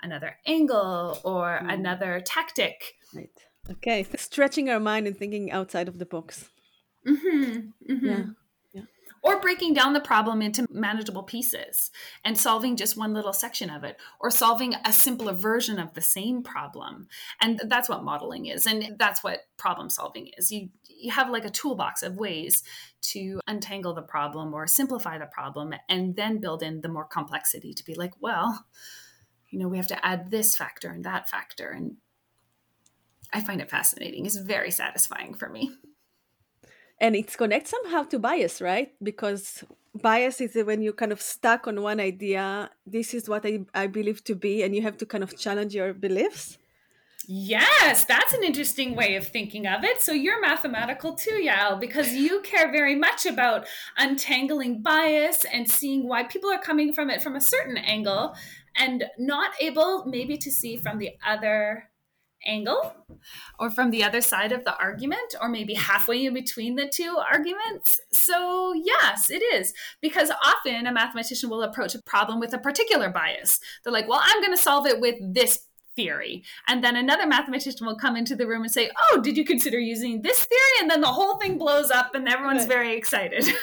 another 0.01 0.37
angle 0.45 1.19
or 1.23 1.59
mm. 1.61 1.73
another 1.73 2.21
tactic 2.25 2.95
right 3.13 3.29
okay 3.69 4.05
stretching 4.15 4.69
our 4.69 4.79
mind 4.79 5.07
and 5.07 5.17
thinking 5.17 5.51
outside 5.51 5.87
of 5.87 5.99
the 5.99 6.05
box 6.05 6.49
mm-hmm. 7.05 7.59
Mm-hmm. 7.91 8.05
yeah 8.05 8.23
or 9.25 9.39
breaking 9.39 9.73
down 9.73 9.93
the 9.93 9.99
problem 9.99 10.39
into 10.39 10.67
manageable 10.69 11.23
pieces 11.23 11.89
and 12.23 12.37
solving 12.37 12.75
just 12.75 12.95
one 12.95 13.11
little 13.11 13.33
section 13.33 13.71
of 13.71 13.83
it 13.83 13.97
or 14.19 14.29
solving 14.29 14.75
a 14.85 14.93
simpler 14.93 15.33
version 15.33 15.79
of 15.79 15.91
the 15.95 16.01
same 16.01 16.43
problem. 16.43 17.07
And 17.41 17.59
that's 17.65 17.89
what 17.89 18.03
modeling 18.03 18.45
is 18.45 18.67
and 18.67 18.95
that's 18.99 19.23
what 19.23 19.47
problem 19.57 19.89
solving 19.89 20.29
is. 20.37 20.51
You 20.51 20.69
you 20.87 21.11
have 21.11 21.29
like 21.29 21.43
a 21.43 21.49
toolbox 21.49 22.03
of 22.03 22.17
ways 22.17 22.63
to 23.01 23.41
untangle 23.47 23.93
the 23.93 24.01
problem 24.01 24.53
or 24.53 24.65
simplify 24.67 25.17
the 25.17 25.25
problem 25.25 25.73
and 25.89 26.15
then 26.15 26.39
build 26.39 26.63
in 26.63 26.81
the 26.81 26.87
more 26.87 27.05
complexity 27.05 27.73
to 27.73 27.83
be 27.83 27.95
like 27.95 28.13
well 28.21 28.65
you 29.49 29.59
know 29.59 29.67
we 29.67 29.77
have 29.77 29.87
to 29.87 30.05
add 30.05 30.31
this 30.31 30.55
factor 30.55 30.89
and 30.89 31.03
that 31.03 31.27
factor. 31.27 31.69
And 31.69 31.97
i 33.33 33.41
find 33.41 33.59
it 33.59 33.71
fascinating. 33.71 34.27
It's 34.27 34.37
very 34.37 34.69
satisfying 34.69 35.33
for 35.33 35.49
me 35.49 35.71
and 36.99 37.15
it's 37.15 37.35
connected 37.35 37.69
somehow 37.69 38.03
to 38.03 38.19
bias 38.19 38.61
right 38.61 38.93
because 39.01 39.63
bias 39.93 40.41
is 40.41 40.55
when 40.65 40.81
you 40.81 40.93
kind 40.93 41.11
of 41.11 41.21
stuck 41.21 41.67
on 41.67 41.81
one 41.81 41.99
idea 41.99 42.69
this 42.85 43.13
is 43.13 43.29
what 43.29 43.45
I, 43.45 43.59
I 43.73 43.87
believe 43.87 44.23
to 44.25 44.35
be 44.35 44.63
and 44.63 44.75
you 44.75 44.81
have 44.81 44.97
to 44.97 45.05
kind 45.05 45.23
of 45.23 45.37
challenge 45.37 45.75
your 45.75 45.93
beliefs 45.93 46.57
Yes, 47.27 48.05
that's 48.05 48.33
an 48.33 48.43
interesting 48.43 48.95
way 48.95 49.15
of 49.15 49.27
thinking 49.27 49.65
of 49.65 49.83
it. 49.83 50.01
So 50.01 50.11
you're 50.11 50.39
mathematical 50.41 51.15
too, 51.15 51.41
Yael, 51.43 51.79
because 51.79 52.13
you 52.13 52.41
care 52.41 52.71
very 52.71 52.95
much 52.95 53.25
about 53.25 53.67
untangling 53.97 54.81
bias 54.81 55.43
and 55.45 55.69
seeing 55.69 56.07
why 56.07 56.23
people 56.23 56.51
are 56.51 56.61
coming 56.61 56.93
from 56.93 57.09
it 57.09 57.23
from 57.23 57.35
a 57.35 57.41
certain 57.41 57.77
angle 57.77 58.35
and 58.75 59.05
not 59.17 59.53
able 59.59 60.05
maybe 60.05 60.37
to 60.37 60.51
see 60.51 60.77
from 60.77 60.99
the 60.99 61.11
other 61.25 61.89
angle 62.45 62.95
or 63.59 63.69
from 63.69 63.91
the 63.91 64.03
other 64.03 64.21
side 64.21 64.51
of 64.51 64.63
the 64.63 64.77
argument 64.77 65.35
or 65.41 65.49
maybe 65.49 65.73
halfway 65.73 66.25
in 66.25 66.33
between 66.33 66.75
the 66.75 66.87
two 66.87 67.17
arguments. 67.17 67.99
So, 68.11 68.73
yes, 68.73 69.29
it 69.29 69.41
is 69.41 69.73
because 70.01 70.31
often 70.43 70.87
a 70.87 70.93
mathematician 70.93 71.49
will 71.49 71.63
approach 71.63 71.95
a 71.95 72.01
problem 72.03 72.39
with 72.39 72.53
a 72.53 72.59
particular 72.59 73.09
bias. 73.09 73.59
They're 73.83 73.93
like, 73.93 74.07
well, 74.07 74.21
I'm 74.23 74.41
going 74.41 74.55
to 74.55 74.61
solve 74.61 74.85
it 74.85 74.99
with 74.99 75.15
this 75.21 75.65
theory. 75.95 76.43
And 76.67 76.83
then 76.83 76.95
another 76.95 77.25
mathematician 77.25 77.85
will 77.85 77.97
come 77.97 78.15
into 78.15 78.35
the 78.35 78.47
room 78.47 78.63
and 78.63 78.71
say, 78.71 78.89
oh, 79.03 79.21
did 79.21 79.37
you 79.37 79.45
consider 79.45 79.79
using 79.79 80.21
this 80.21 80.45
theory? 80.45 80.81
And 80.81 80.89
then 80.89 81.01
the 81.01 81.07
whole 81.07 81.37
thing 81.37 81.57
blows 81.57 81.91
up 81.91 82.13
and 82.15 82.27
everyone's 82.27 82.65
very 82.65 82.95
excited. 82.95 83.45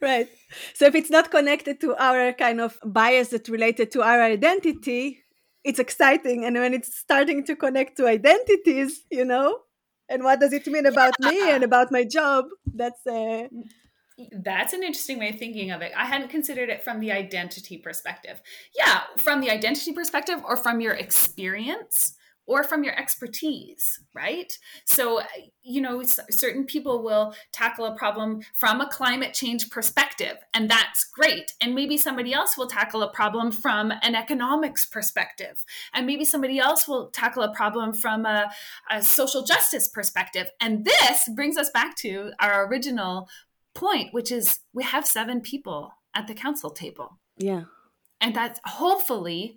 right. 0.00 0.28
So 0.74 0.86
if 0.86 0.94
it's 0.94 1.10
not 1.10 1.30
connected 1.30 1.80
to 1.80 1.94
our 1.96 2.32
kind 2.32 2.60
of 2.60 2.78
bias 2.84 3.28
that 3.28 3.48
related 3.48 3.90
to 3.92 4.02
our 4.02 4.22
identity, 4.22 5.22
it's 5.66 5.78
exciting 5.78 6.44
and 6.44 6.56
when 6.56 6.72
it's 6.72 6.96
starting 6.96 7.44
to 7.44 7.56
connect 7.56 7.96
to 7.96 8.06
identities 8.06 9.04
you 9.10 9.24
know 9.24 9.58
and 10.08 10.22
what 10.22 10.40
does 10.40 10.52
it 10.52 10.66
mean 10.66 10.86
about 10.86 11.14
yeah. 11.20 11.30
me 11.30 11.50
and 11.50 11.64
about 11.64 11.90
my 11.90 12.04
job 12.04 12.46
that's 12.74 13.06
uh 13.06 13.46
that's 14.32 14.72
an 14.72 14.82
interesting 14.82 15.18
way 15.18 15.28
of 15.28 15.38
thinking 15.38 15.70
of 15.70 15.82
it. 15.82 15.92
I 15.94 16.06
hadn't 16.06 16.28
considered 16.28 16.70
it 16.70 16.82
from 16.82 17.00
the 17.00 17.12
identity 17.12 17.76
perspective. 17.76 18.40
Yeah, 18.74 19.02
from 19.18 19.40
the 19.40 19.50
identity 19.50 19.92
perspective 19.92 20.40
or 20.48 20.56
from 20.56 20.80
your 20.80 20.94
experience 20.94 22.14
or 22.46 22.62
from 22.62 22.84
your 22.84 22.98
expertise, 22.98 24.00
right? 24.14 24.56
So, 24.84 25.20
you 25.62 25.80
know, 25.80 26.02
certain 26.30 26.64
people 26.64 27.02
will 27.02 27.34
tackle 27.52 27.86
a 27.86 27.96
problem 27.96 28.40
from 28.54 28.80
a 28.80 28.88
climate 28.88 29.34
change 29.34 29.70
perspective, 29.70 30.36
and 30.54 30.70
that's 30.70 31.04
great. 31.04 31.54
And 31.60 31.74
maybe 31.74 31.96
somebody 31.96 32.32
else 32.32 32.56
will 32.56 32.68
tackle 32.68 33.02
a 33.02 33.12
problem 33.12 33.50
from 33.50 33.92
an 34.02 34.14
economics 34.14 34.84
perspective, 34.84 35.64
and 35.92 36.06
maybe 36.06 36.24
somebody 36.24 36.58
else 36.58 36.86
will 36.86 37.10
tackle 37.10 37.42
a 37.42 37.54
problem 37.54 37.92
from 37.92 38.26
a, 38.26 38.50
a 38.90 39.02
social 39.02 39.42
justice 39.44 39.88
perspective. 39.88 40.48
And 40.60 40.84
this 40.84 41.28
brings 41.34 41.56
us 41.56 41.70
back 41.70 41.96
to 41.96 42.32
our 42.40 42.66
original 42.66 43.28
point, 43.74 44.14
which 44.14 44.32
is 44.32 44.60
we 44.72 44.84
have 44.84 45.06
seven 45.06 45.40
people 45.40 45.92
at 46.14 46.26
the 46.26 46.34
council 46.34 46.70
table. 46.70 47.18
Yeah. 47.36 47.64
And 48.20 48.34
that's 48.34 48.58
hopefully 48.64 49.56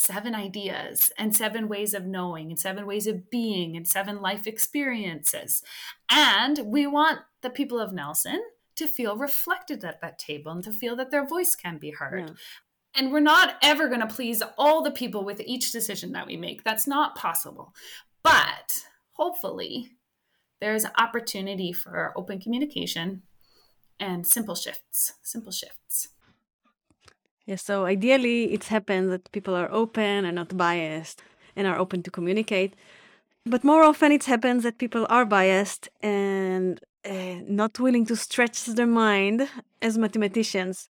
seven 0.00 0.34
ideas 0.34 1.12
and 1.18 1.36
seven 1.36 1.68
ways 1.68 1.92
of 1.92 2.06
knowing 2.06 2.48
and 2.48 2.58
seven 2.58 2.86
ways 2.86 3.06
of 3.06 3.28
being 3.28 3.76
and 3.76 3.86
seven 3.86 4.22
life 4.22 4.46
experiences. 4.46 5.62
And 6.10 6.58
we 6.64 6.86
want 6.86 7.18
the 7.42 7.50
people 7.50 7.78
of 7.78 7.92
Nelson 7.92 8.42
to 8.76 8.86
feel 8.86 9.18
reflected 9.18 9.84
at 9.84 10.00
that 10.00 10.18
table 10.18 10.52
and 10.52 10.64
to 10.64 10.72
feel 10.72 10.96
that 10.96 11.10
their 11.10 11.26
voice 11.26 11.54
can 11.54 11.76
be 11.76 11.90
heard. 11.90 12.28
Yeah. 12.28 12.34
And 12.94 13.12
we're 13.12 13.20
not 13.20 13.56
ever 13.62 13.88
going 13.88 14.00
to 14.00 14.06
please 14.06 14.42
all 14.56 14.82
the 14.82 14.90
people 14.90 15.22
with 15.22 15.42
each 15.44 15.70
decision 15.70 16.12
that 16.12 16.26
we 16.26 16.38
make. 16.38 16.64
That's 16.64 16.86
not 16.86 17.14
possible. 17.14 17.74
But 18.22 18.86
hopefully, 19.12 19.90
there's 20.62 20.86
opportunity 20.96 21.74
for 21.74 22.14
open 22.16 22.40
communication 22.40 23.22
and 24.00 24.26
simple 24.26 24.54
shifts, 24.54 25.12
simple 25.22 25.52
shifts. 25.52 26.08
Yeah, 27.50 27.56
so 27.56 27.84
ideally, 27.84 28.44
it's 28.52 28.68
happened 28.68 29.10
that 29.10 29.32
people 29.32 29.56
are 29.56 29.68
open 29.72 30.24
and 30.24 30.36
not 30.36 30.56
biased 30.56 31.24
and 31.56 31.66
are 31.66 31.76
open 31.76 32.00
to 32.04 32.10
communicate. 32.10 32.74
But 33.44 33.64
more 33.64 33.82
often 33.82 34.12
it 34.12 34.22
happens 34.22 34.62
that 34.62 34.78
people 34.78 35.04
are 35.10 35.24
biased 35.24 35.88
and 36.00 36.78
uh, 37.04 37.40
not 37.48 37.80
willing 37.80 38.06
to 38.06 38.14
stretch 38.14 38.66
their 38.66 38.86
mind 38.86 39.48
as 39.82 39.98
mathematicians. 39.98 40.90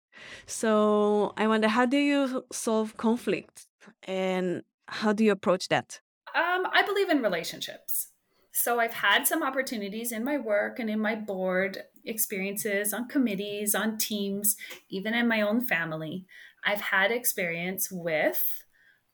So 0.47 1.35
I 1.37 1.47
wonder, 1.47 1.69
how 1.69 1.85
do 1.85 1.99
you 1.99 2.47
solve 2.51 2.97
conflict 2.97 3.67
and 4.05 4.63
how 4.89 5.13
do 5.13 5.25
you 5.25 5.33
approach 5.33 5.69
that? 5.69 6.01
Um, 6.35 6.67
I 6.73 6.83
believe 6.87 7.11
in 7.11 7.21
relationships. 7.21 8.13
So 8.53 8.81
I've 8.81 8.95
had 8.95 9.27
some 9.27 9.43
opportunities 9.43 10.11
in 10.11 10.25
my 10.25 10.39
work 10.39 10.79
and 10.79 10.89
in 10.89 11.01
my 11.01 11.17
board 11.17 11.83
experiences 12.07 12.95
on 12.95 13.09
committees, 13.09 13.75
on 13.75 13.99
teams, 13.99 14.57
even 14.89 15.13
in 15.13 15.29
my 15.29 15.43
own 15.43 15.61
family. 15.61 16.25
I've 16.67 16.81
had 16.81 17.13
experience 17.13 17.91
with 17.91 18.65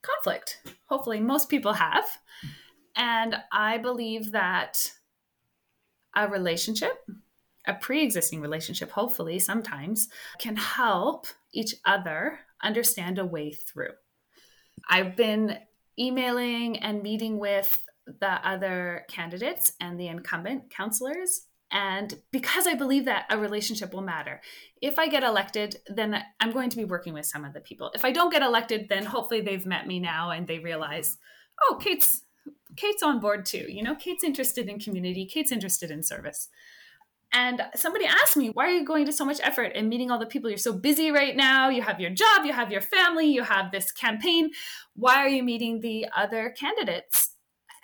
conflict. 0.03 0.59
Hopefully, 0.87 1.21
most 1.21 1.49
people 1.49 1.75
have. 1.75 2.05
And 2.97 3.37
I 3.53 3.79
believe 3.79 4.33
that 4.33 4.91
a 6.15 6.29
relationship, 6.29 7.07
a 7.67 7.75
pre 7.75 8.03
existing 8.03 8.41
relationship, 8.41 8.91
hopefully, 8.91 9.39
sometimes 9.39 10.09
can 10.39 10.57
help 10.57 11.27
each 11.53 11.75
other 11.85 12.41
understand 12.63 13.19
a 13.19 13.27
way 13.27 13.53
through. 13.53 13.93
I've 14.89 15.17
been 15.17 15.59
emailing 15.99 16.79
and 16.79 17.03
meeting 17.03 17.39
with 17.39 17.85
the 18.07 18.49
other 18.49 19.05
candidates 19.09 19.73
and 19.81 19.99
the 19.99 20.09
incumbent 20.09 20.71
counselors. 20.71 21.43
And 21.73 22.15
because 22.31 22.67
I 22.67 22.75
believe 22.75 23.07
that 23.07 23.25
a 23.31 23.39
relationship 23.39 23.95
will 23.95 24.03
matter, 24.03 24.43
if 24.83 24.99
I 24.99 25.09
get 25.09 25.25
elected, 25.25 25.77
then 25.87 26.23
I'm 26.39 26.53
going 26.53 26.69
to 26.69 26.77
be 26.77 26.85
working 26.85 27.15
with 27.15 27.25
some 27.25 27.47
of 27.47 27.55
the 27.55 27.61
people. 27.61 27.91
If 27.95 28.05
I 28.05 28.13
don't 28.13 28.31
get 28.31 28.43
elected, 28.43 28.91
then 28.91 29.07
hopefully 29.07 29.41
they've 29.41 29.65
met 29.65 29.87
me 29.87 29.99
now 29.99 30.31
and 30.31 30.47
they 30.47 30.59
realize, 30.59 31.17
oh, 31.63 31.79
Kate's 31.81 32.23
Kate's 32.77 33.03
on 33.03 33.21
board 33.21 33.45
too. 33.45 33.67
You 33.69 33.83
know, 33.83 33.95
Kate's 33.95 34.25
interested 34.25 34.69
in 34.69 34.79
community, 34.79 35.27
Kate's 35.27 35.53
interested 35.53 35.91
in 35.91 36.03
service. 36.03 36.49
And 37.35 37.63
somebody 37.75 38.05
asked 38.05 38.37
me, 38.37 38.51
why 38.51 38.67
are 38.67 38.73
you 38.73 38.85
going 38.85 39.07
to 39.07 39.13
so 39.13 39.25
much 39.25 39.41
effort 39.43 39.73
and 39.75 39.89
meeting 39.89 40.11
all 40.11 40.19
the 40.19 40.27
people? 40.27 40.51
You're 40.51 40.59
so 40.59 40.75
busy 40.75 41.11
right 41.11 41.35
now. 41.35 41.71
You 41.71 41.81
have 41.81 41.99
your 41.99 42.11
job, 42.11 42.45
you 42.45 42.53
have 42.53 42.71
your 42.71 42.83
family, 42.83 43.27
you 43.27 43.43
have 43.43 43.73
this 43.73 43.91
campaign. 43.91 44.51
Why 44.97 45.17
are 45.17 45.29
you 45.29 45.43
meeting 45.43 45.81
the 45.81 46.09
other 46.15 46.51
candidates? 46.51 47.31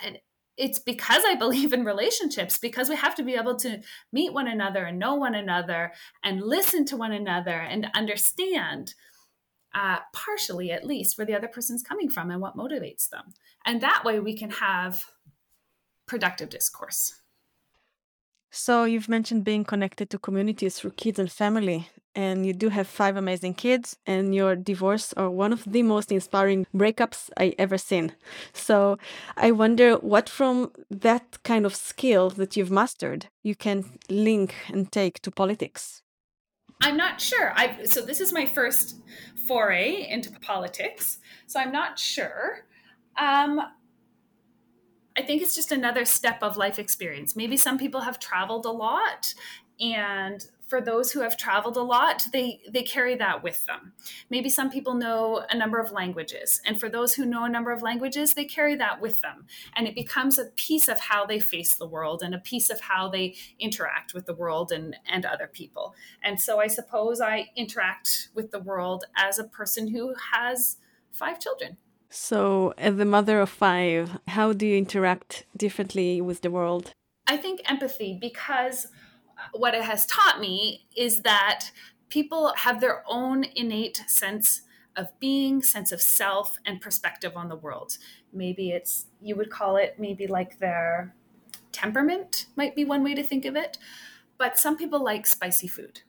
And 0.02 0.18
it's 0.58 0.80
because 0.80 1.22
I 1.24 1.36
believe 1.36 1.72
in 1.72 1.84
relationships, 1.84 2.58
because 2.58 2.88
we 2.88 2.96
have 2.96 3.14
to 3.14 3.22
be 3.22 3.34
able 3.34 3.56
to 3.56 3.80
meet 4.12 4.32
one 4.32 4.48
another 4.48 4.84
and 4.84 4.98
know 4.98 5.14
one 5.14 5.36
another 5.36 5.92
and 6.24 6.42
listen 6.42 6.84
to 6.86 6.96
one 6.96 7.12
another 7.12 7.60
and 7.60 7.86
understand, 7.94 8.94
uh, 9.74 9.98
partially 10.12 10.72
at 10.72 10.84
least, 10.84 11.16
where 11.16 11.26
the 11.26 11.36
other 11.36 11.48
person's 11.48 11.82
coming 11.82 12.10
from 12.10 12.30
and 12.30 12.40
what 12.40 12.56
motivates 12.56 13.08
them. 13.08 13.32
And 13.64 13.80
that 13.80 14.04
way 14.04 14.18
we 14.18 14.36
can 14.36 14.50
have 14.50 15.04
productive 16.06 16.48
discourse. 16.48 17.14
So 18.50 18.84
you've 18.84 19.08
mentioned 19.08 19.44
being 19.44 19.64
connected 19.64 20.10
to 20.10 20.18
communities 20.18 20.76
through 20.76 20.92
kids 20.92 21.18
and 21.18 21.30
family, 21.30 21.88
and 22.18 22.44
you 22.44 22.52
do 22.52 22.68
have 22.68 22.88
five 22.88 23.16
amazing 23.16 23.54
kids, 23.54 23.96
and 24.04 24.34
your 24.34 24.56
divorce 24.56 25.12
are 25.12 25.30
one 25.30 25.52
of 25.52 25.62
the 25.64 25.84
most 25.84 26.10
inspiring 26.10 26.66
breakups 26.74 27.30
I 27.36 27.54
ever 27.58 27.78
seen. 27.78 28.12
So 28.52 28.98
I 29.36 29.52
wonder 29.52 29.94
what 29.98 30.28
from 30.28 30.72
that 30.90 31.38
kind 31.44 31.64
of 31.64 31.76
skill 31.76 32.28
that 32.30 32.56
you've 32.56 32.72
mastered 32.72 33.28
you 33.44 33.54
can 33.54 33.84
link 34.10 34.52
and 34.68 34.90
take 34.90 35.22
to 35.22 35.30
politics. 35.30 36.02
I'm 36.82 36.96
not 36.96 37.20
sure. 37.20 37.52
I 37.54 37.84
so 37.84 38.04
this 38.04 38.20
is 38.20 38.32
my 38.32 38.46
first 38.46 38.96
foray 39.46 40.08
into 40.10 40.30
politics, 40.40 41.18
so 41.46 41.60
I'm 41.60 41.72
not 41.72 42.00
sure. 42.00 42.66
Um, 43.16 43.60
I 45.16 45.22
think 45.22 45.40
it's 45.42 45.54
just 45.54 45.70
another 45.70 46.04
step 46.04 46.42
of 46.42 46.56
life 46.56 46.78
experience. 46.80 47.36
Maybe 47.36 47.56
some 47.56 47.78
people 47.78 48.00
have 48.00 48.18
traveled 48.18 48.66
a 48.66 48.70
lot 48.70 49.34
and 49.80 50.44
for 50.68 50.80
those 50.80 51.12
who 51.12 51.20
have 51.20 51.36
traveled 51.36 51.76
a 51.76 51.82
lot 51.82 52.26
they 52.32 52.60
they 52.70 52.82
carry 52.82 53.16
that 53.16 53.42
with 53.42 53.64
them. 53.66 53.92
Maybe 54.30 54.48
some 54.48 54.70
people 54.70 54.94
know 54.94 55.44
a 55.50 55.56
number 55.56 55.78
of 55.78 55.90
languages 55.90 56.60
and 56.66 56.78
for 56.78 56.88
those 56.88 57.14
who 57.14 57.24
know 57.24 57.44
a 57.44 57.48
number 57.48 57.72
of 57.72 57.82
languages 57.82 58.34
they 58.34 58.44
carry 58.44 58.76
that 58.76 59.00
with 59.00 59.20
them. 59.20 59.46
And 59.74 59.88
it 59.88 59.94
becomes 59.94 60.38
a 60.38 60.46
piece 60.56 60.88
of 60.88 61.00
how 61.00 61.26
they 61.26 61.40
face 61.40 61.74
the 61.74 61.88
world 61.88 62.22
and 62.22 62.34
a 62.34 62.38
piece 62.38 62.70
of 62.70 62.80
how 62.80 63.08
they 63.08 63.34
interact 63.58 64.14
with 64.14 64.26
the 64.26 64.34
world 64.34 64.70
and 64.70 64.96
and 65.06 65.24
other 65.24 65.48
people. 65.48 65.94
And 66.22 66.40
so 66.40 66.60
i 66.60 66.66
suppose 66.66 67.20
i 67.20 67.48
interact 67.56 68.28
with 68.34 68.50
the 68.50 68.60
world 68.60 69.04
as 69.16 69.38
a 69.38 69.44
person 69.44 69.88
who 69.88 70.14
has 70.32 70.76
five 71.10 71.40
children. 71.40 71.76
So, 72.10 72.72
as 72.78 72.96
the 72.96 73.04
mother 73.04 73.40
of 73.40 73.50
five, 73.50 74.18
how 74.28 74.52
do 74.54 74.66
you 74.66 74.78
interact 74.78 75.44
differently 75.56 76.20
with 76.22 76.40
the 76.40 76.50
world? 76.50 76.92
I 77.26 77.36
think 77.36 77.60
empathy, 77.70 78.16
because 78.18 78.86
what 79.52 79.74
it 79.74 79.82
has 79.82 80.06
taught 80.06 80.40
me 80.40 80.86
is 80.96 81.20
that 81.20 81.70
people 82.08 82.52
have 82.56 82.80
their 82.80 83.02
own 83.06 83.44
innate 83.54 84.02
sense 84.06 84.62
of 84.96 85.18
being, 85.20 85.62
sense 85.62 85.92
of 85.92 86.00
self, 86.00 86.58
and 86.64 86.80
perspective 86.80 87.36
on 87.36 87.48
the 87.48 87.56
world. 87.56 87.98
Maybe 88.32 88.70
it's, 88.70 89.06
you 89.20 89.36
would 89.36 89.50
call 89.50 89.76
it 89.76 89.96
maybe 89.98 90.26
like 90.26 90.58
their 90.58 91.14
temperament, 91.70 92.46
might 92.56 92.74
be 92.74 92.84
one 92.84 93.04
way 93.04 93.14
to 93.14 93.22
think 93.22 93.44
of 93.44 93.54
it. 93.54 93.78
But 94.38 94.58
some 94.58 94.76
people 94.76 95.02
like 95.02 95.26
spicy 95.26 95.68
food. 95.68 96.02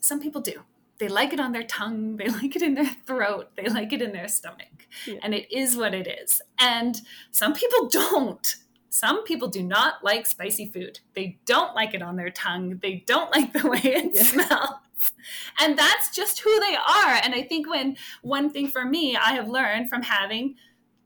Some 0.00 0.20
people 0.20 0.40
do 0.40 0.62
they 1.00 1.08
like 1.08 1.32
it 1.32 1.40
on 1.40 1.50
their 1.50 1.64
tongue, 1.64 2.16
they 2.16 2.28
like 2.40 2.54
it 2.54 2.62
in 2.62 2.74
their 2.74 2.94
throat, 3.06 3.48
they 3.56 3.68
like 3.68 3.92
it 3.92 4.02
in 4.02 4.12
their 4.12 4.28
stomach. 4.28 4.86
Yeah. 5.06 5.18
And 5.22 5.34
it 5.34 5.50
is 5.50 5.76
what 5.76 5.94
it 5.94 6.06
is. 6.06 6.40
And 6.60 7.00
some 7.32 7.54
people 7.54 7.88
don't. 7.92 8.54
Some 8.90 9.22
people 9.24 9.48
do 9.48 9.62
not 9.62 10.02
like 10.02 10.26
spicy 10.26 10.68
food. 10.68 10.98
They 11.14 11.38
don't 11.46 11.74
like 11.74 11.94
it 11.94 12.02
on 12.02 12.16
their 12.16 12.30
tongue. 12.30 12.78
They 12.82 13.04
don't 13.06 13.30
like 13.34 13.52
the 13.52 13.68
way 13.68 13.80
it 13.82 14.10
yeah. 14.12 14.22
smells. 14.22 15.12
And 15.58 15.78
that's 15.78 16.14
just 16.14 16.40
who 16.40 16.60
they 16.60 16.76
are. 16.76 17.20
And 17.22 17.34
I 17.34 17.42
think 17.42 17.68
when 17.68 17.96
one 18.22 18.50
thing 18.50 18.68
for 18.68 18.84
me 18.84 19.16
I 19.16 19.32
have 19.32 19.48
learned 19.48 19.88
from 19.88 20.02
having 20.02 20.56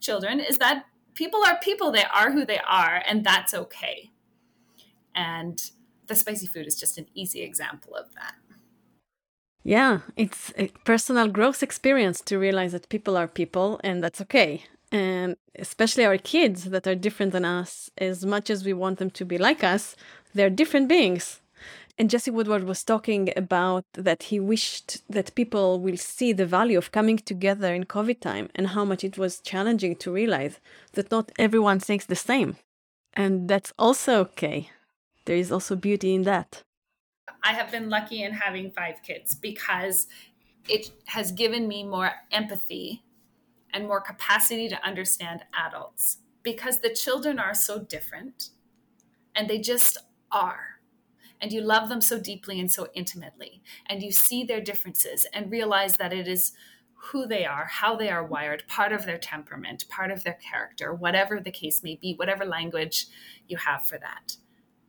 children 0.00 0.40
is 0.40 0.58
that 0.58 0.86
people 1.14 1.44
are 1.44 1.58
people. 1.58 1.92
They 1.92 2.04
are 2.04 2.32
who 2.32 2.44
they 2.44 2.58
are, 2.58 3.02
and 3.06 3.24
that's 3.24 3.54
okay. 3.54 4.10
And 5.14 5.60
the 6.06 6.16
spicy 6.16 6.46
food 6.46 6.66
is 6.66 6.78
just 6.78 6.98
an 6.98 7.06
easy 7.14 7.42
example 7.42 7.94
of 7.94 8.14
that. 8.14 8.34
Yeah, 9.62 10.00
it's 10.16 10.52
a 10.58 10.68
personal 10.84 11.28
growth 11.28 11.62
experience 11.62 12.20
to 12.22 12.38
realize 12.38 12.72
that 12.72 12.90
people 12.90 13.16
are 13.16 13.28
people 13.28 13.80
and 13.82 14.04
that's 14.04 14.20
okay. 14.20 14.64
And 14.94 15.34
especially 15.58 16.04
our 16.04 16.18
kids 16.18 16.66
that 16.66 16.86
are 16.86 16.94
different 16.94 17.32
than 17.32 17.44
us, 17.44 17.90
as 17.98 18.24
much 18.24 18.48
as 18.48 18.64
we 18.64 18.72
want 18.72 19.00
them 19.00 19.10
to 19.10 19.24
be 19.24 19.38
like 19.38 19.64
us, 19.64 19.96
they're 20.34 20.48
different 20.48 20.88
beings. 20.88 21.40
And 21.98 22.08
Jesse 22.08 22.30
Woodward 22.30 22.62
was 22.62 22.84
talking 22.84 23.32
about 23.36 23.84
that 23.94 24.24
he 24.24 24.38
wished 24.38 25.02
that 25.10 25.34
people 25.34 25.80
will 25.80 25.96
see 25.96 26.32
the 26.32 26.46
value 26.46 26.78
of 26.78 26.92
coming 26.92 27.18
together 27.18 27.74
in 27.74 27.86
COVID 27.86 28.20
time 28.20 28.50
and 28.54 28.68
how 28.68 28.84
much 28.84 29.02
it 29.02 29.18
was 29.18 29.40
challenging 29.40 29.96
to 29.96 30.12
realize 30.12 30.60
that 30.92 31.10
not 31.10 31.32
everyone 31.40 31.80
thinks 31.80 32.06
the 32.06 32.14
same. 32.14 32.56
And 33.14 33.48
that's 33.48 33.72
also 33.76 34.20
okay. 34.20 34.70
There 35.24 35.36
is 35.36 35.50
also 35.50 35.74
beauty 35.74 36.14
in 36.14 36.22
that. 36.22 36.62
I 37.42 37.52
have 37.52 37.72
been 37.72 37.90
lucky 37.90 38.22
in 38.22 38.32
having 38.32 38.70
five 38.70 39.02
kids 39.02 39.34
because 39.34 40.06
it 40.68 40.92
has 41.06 41.32
given 41.32 41.66
me 41.66 41.82
more 41.82 42.12
empathy 42.30 43.03
and 43.74 43.86
more 43.86 44.00
capacity 44.00 44.68
to 44.68 44.86
understand 44.86 45.42
adults 45.52 46.18
because 46.42 46.78
the 46.78 46.94
children 46.94 47.38
are 47.38 47.54
so 47.54 47.80
different 47.80 48.50
and 49.34 49.50
they 49.50 49.58
just 49.58 49.98
are. 50.30 50.78
And 51.40 51.52
you 51.52 51.60
love 51.60 51.88
them 51.88 52.00
so 52.00 52.18
deeply 52.18 52.60
and 52.60 52.70
so 52.70 52.88
intimately. 52.94 53.60
And 53.86 54.02
you 54.02 54.12
see 54.12 54.44
their 54.44 54.60
differences 54.60 55.26
and 55.34 55.50
realize 55.50 55.96
that 55.96 56.12
it 56.12 56.28
is 56.28 56.52
who 56.94 57.26
they 57.26 57.44
are, 57.44 57.66
how 57.66 57.96
they 57.96 58.08
are 58.08 58.24
wired, 58.24 58.64
part 58.66 58.92
of 58.92 59.04
their 59.04 59.18
temperament, 59.18 59.84
part 59.90 60.10
of 60.10 60.24
their 60.24 60.38
character, 60.50 60.94
whatever 60.94 61.40
the 61.40 61.50
case 61.50 61.82
may 61.82 61.96
be, 61.96 62.14
whatever 62.14 62.46
language 62.46 63.08
you 63.46 63.58
have 63.58 63.86
for 63.86 63.98
that. 63.98 64.36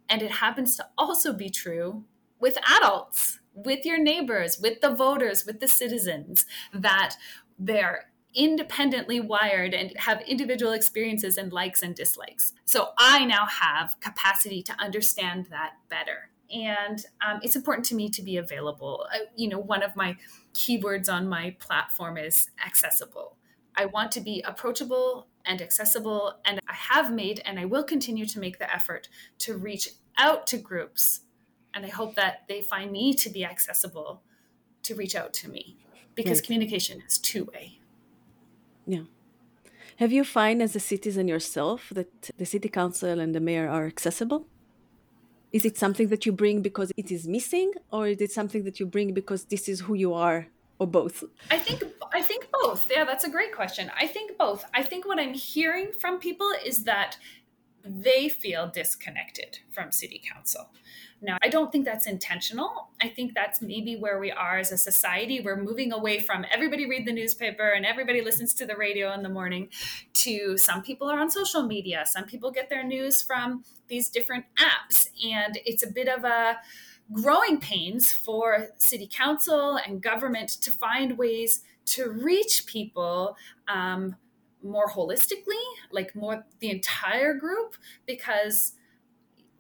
And 0.08 0.22
it 0.22 0.32
happens 0.32 0.78
to 0.78 0.88
also 0.98 1.34
be 1.34 1.50
true 1.50 2.06
with 2.40 2.58
adults, 2.78 3.40
with 3.54 3.86
your 3.86 3.98
neighbors, 3.98 4.60
with 4.62 4.80
the 4.80 4.94
voters, 4.94 5.46
with 5.46 5.60
the 5.60 5.68
citizens, 5.68 6.46
that 6.74 7.16
they're 7.58 8.06
independently 8.36 9.20
wired 9.20 9.74
and 9.74 9.94
have 9.98 10.22
individual 10.22 10.74
experiences 10.74 11.38
and 11.38 11.54
likes 11.54 11.82
and 11.82 11.96
dislikes. 11.96 12.54
So 12.66 12.90
I 12.98 13.26
now 13.26 13.46
have 13.46 13.96
capacity 14.00 14.62
to 14.64 14.74
understand 14.80 15.48
that 15.50 15.74
better. 15.90 16.30
And 16.54 17.04
um, 17.26 17.40
it's 17.42 17.56
important 17.56 17.86
to 17.88 17.96
me 17.96 18.10
to 18.10 18.22
be 18.22 18.38
available. 18.38 19.08
Uh, 19.14 19.26
you 19.36 19.48
know, 19.48 19.60
one 19.60 19.82
of 19.82 19.96
my 19.96 20.16
keywords 20.54 21.10
on 21.10 21.28
my 21.28 21.56
platform 21.60 22.18
is 22.18 22.50
accessible. 22.66 23.38
I 23.76 23.88
want 23.88 24.12
to 24.14 24.22
be 24.22 24.44
approachable 24.46 25.28
and 25.46 25.62
accessible. 25.62 26.36
And 26.46 26.60
I 26.68 26.74
have 26.74 27.12
made 27.12 27.42
and 27.46 27.60
I 27.60 27.66
will 27.66 27.84
continue 27.84 28.26
to 28.26 28.40
make 28.40 28.60
the 28.60 28.74
effort 28.74 29.10
to 29.40 29.58
reach 29.58 29.90
out 30.18 30.48
to 30.48 30.58
groups 30.58 31.22
and 31.76 31.86
I 31.86 31.90
hope 31.90 32.16
that 32.16 32.46
they 32.48 32.62
find 32.62 32.92
me 32.92 33.14
to 33.16 33.30
be 33.30 33.44
accessible 33.44 34.24
to 34.84 34.96
reach 34.96 35.14
out 35.14 35.34
to 35.34 35.50
me 35.50 35.78
because 36.16 36.40
communication 36.40 37.04
is 37.06 37.18
two 37.18 37.44
way. 37.54 37.80
Yeah. 38.86 39.04
Have 39.98 40.12
you 40.12 40.24
find 40.24 40.62
as 40.62 40.76
a 40.76 40.80
citizen 40.80 41.28
yourself 41.28 41.90
that 41.92 42.32
the 42.38 42.46
city 42.46 42.70
council 42.70 43.20
and 43.20 43.34
the 43.34 43.40
mayor 43.40 43.70
are 43.70 43.86
accessible? 43.86 44.46
Is 45.54 45.64
it 45.64 45.78
something 45.78 46.10
that 46.10 46.26
you 46.26 46.34
bring 46.34 46.62
because 46.62 46.92
it 46.98 47.12
is 47.12 47.28
missing, 47.28 47.72
or 47.92 48.08
is 48.08 48.20
it 48.20 48.32
something 48.32 48.66
that 48.66 48.80
you 48.80 48.86
bring 48.86 49.14
because 49.14 49.46
this 49.46 49.70
is 49.70 49.80
who 49.82 49.94
you 49.94 50.14
are, 50.14 50.48
or 50.80 50.88
both? 50.88 51.24
I 51.50 51.58
think 51.58 51.82
I 52.14 52.22
think 52.22 52.50
both. 52.52 52.92
Yeah, 52.92 53.06
that's 53.06 53.24
a 53.24 53.30
great 53.30 53.54
question. 53.56 53.90
I 53.98 54.08
think 54.08 54.38
both. 54.38 54.66
I 54.74 54.84
think 54.84 55.06
what 55.06 55.18
I'm 55.18 55.34
hearing 55.34 55.94
from 55.98 56.20
people 56.20 56.52
is 56.66 56.84
that 56.84 57.18
they 57.86 58.28
feel 58.28 58.68
disconnected 58.68 59.60
from 59.72 59.92
city 59.92 60.22
council. 60.34 60.72
Now, 61.26 61.38
I 61.42 61.50
don't 61.50 61.72
think 61.72 61.86
that's 61.86 62.06
intentional. 62.06 62.90
I 63.02 63.08
think 63.08 63.34
that's 63.34 63.60
maybe 63.60 63.96
where 63.96 64.20
we 64.20 64.32
are 64.32 64.60
as 64.60 64.72
a 64.72 64.78
society. 64.78 65.42
We're 65.42 65.62
moving 65.62 65.92
away 65.92 66.20
from 66.20 66.46
everybody 66.54 66.88
read 66.88 67.08
the 67.08 67.12
newspaper 67.12 67.70
and 67.70 67.84
everybody 67.84 68.22
listens 68.22 68.54
to 68.56 68.66
the 68.66 68.76
radio 68.76 69.12
in 69.14 69.24
the 69.24 69.30
morning 69.30 69.70
to 70.14 70.56
some 70.56 70.84
people 70.84 71.10
are 71.10 71.20
on 71.20 71.32
social 71.32 71.64
media. 71.64 72.04
Some 72.06 72.26
people 72.26 72.52
get 72.52 72.70
their 72.70 72.84
news 72.84 73.24
from 73.24 73.64
these 73.88 74.10
different 74.10 74.46
apps. 74.60 75.08
And 75.26 75.58
it's 75.66 75.84
a 75.84 75.92
bit 75.92 76.08
of 76.08 76.24
a 76.26 76.58
growing 77.12 77.60
pains 77.60 78.14
for 78.14 78.68
city 78.78 79.10
council 79.12 79.80
and 79.86 80.02
government 80.02 80.50
to 80.50 80.70
find 80.70 81.18
ways 81.18 81.62
to 81.86 82.10
reach 82.10 82.68
people 82.68 83.36
um, 83.68 84.16
more 84.64 84.88
holistically, 84.88 85.64
like 85.92 86.16
more 86.16 86.46
the 86.60 86.70
entire 86.70 87.34
group, 87.34 87.76
because 88.06 88.74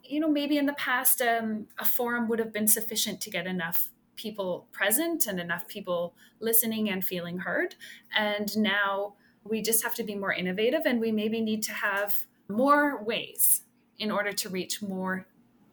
you 0.08 0.20
know 0.20 0.30
maybe 0.30 0.58
in 0.58 0.66
the 0.66 0.74
past 0.74 1.22
um, 1.22 1.68
a 1.80 1.86
forum 1.86 2.28
would 2.28 2.40
have 2.40 2.54
been 2.54 2.68
sufficient 2.68 3.22
to 3.22 3.30
get 3.30 3.48
enough 3.48 3.90
people 4.16 4.68
present 4.72 5.28
and 5.28 5.40
enough 5.40 5.68
people 5.68 6.16
listening 6.40 6.90
and 6.90 7.04
feeling 7.04 7.40
heard, 7.40 7.76
and 8.16 8.58
now 8.58 9.14
we 9.44 9.62
just 9.62 9.84
have 9.84 9.96
to 9.96 10.04
be 10.04 10.16
more 10.16 10.34
innovative, 10.34 10.82
and 10.86 11.00
we 11.00 11.12
maybe 11.12 11.42
need 11.42 11.64
to 11.64 11.72
have 11.72 12.26
more 12.48 13.04
ways 13.04 13.64
in 13.98 14.12
order 14.12 14.32
to 14.32 14.50
reach 14.50 14.82
more 14.82 15.26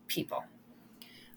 people. 0.07 0.45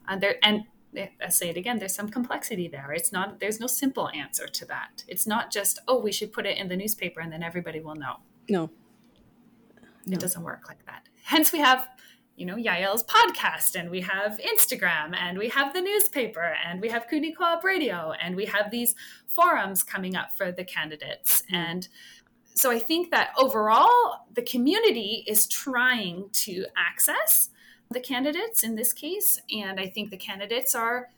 And 0.08 0.21
there 0.21 0.36
and 0.43 0.65
I 0.97 1.29
say 1.29 1.49
it 1.49 1.58
again, 1.58 1.79
there's 1.79 1.95
some 1.95 2.10
complexity 2.10 2.67
there. 2.67 2.91
It's 2.91 3.12
not, 3.12 3.39
there's 3.39 3.60
no 3.60 3.67
simple 3.67 4.10
answer 4.10 4.47
to 4.47 4.65
that. 4.65 5.03
It's 5.08 5.27
not 5.27 5.51
just, 5.51 5.79
oh, 5.88 5.99
we 5.99 6.12
should 6.12 6.31
put 6.31 6.45
it 6.45 6.58
in 6.58 6.67
the 6.67 6.75
newspaper 6.75 7.19
and 7.19 7.31
then 7.31 7.43
everybody 7.43 7.79
will 7.79 7.95
know. 7.95 8.17
No. 8.49 8.69
no. 10.05 10.13
It 10.13 10.19
doesn't 10.19 10.43
work 10.43 10.67
like 10.67 10.86
that. 10.86 11.08
Hence, 11.23 11.51
we 11.51 11.60
have, 11.60 11.88
you 12.36 12.45
know, 12.45 12.56
Yael's 12.56 13.04
podcast 13.04 13.80
and 13.80 13.89
we 13.89 14.02
have 14.02 14.39
Instagram 14.39 15.15
and 15.15 15.38
we 15.38 15.50
have 15.50 15.74
the 15.74 15.82
newspaper 15.82 16.56
and 16.65 16.82
we 16.82 16.89
have 16.89 17.08
Kootenay 17.08 17.32
Co-op 17.32 17.63
Radio 17.63 18.12
and 18.21 18.36
we 18.36 18.45
have 18.45 18.71
these 18.71 18.93
forums 19.28 19.84
coming 19.84 20.15
up 20.15 20.34
for 20.34 20.52
the 20.52 20.63
candidates. 20.63 21.43
Mm. 21.43 21.56
And 21.56 21.88
so 22.54 22.71
I 22.71 22.80
think 22.80 23.12
that 23.12 23.32
overall, 23.38 24.26
the 24.34 24.41
community 24.41 25.24
is 25.28 25.48
trying 25.48 26.30
to 26.32 26.65
access 26.78 27.50
the 27.91 28.00
candidates 28.00 28.63
in 28.63 28.76
this 28.76 28.91
case. 28.93 29.39
And 29.56 29.80
I 29.80 29.88
think 29.88 30.10
the 30.10 30.17
candidates 30.17 30.76
are 30.76 31.10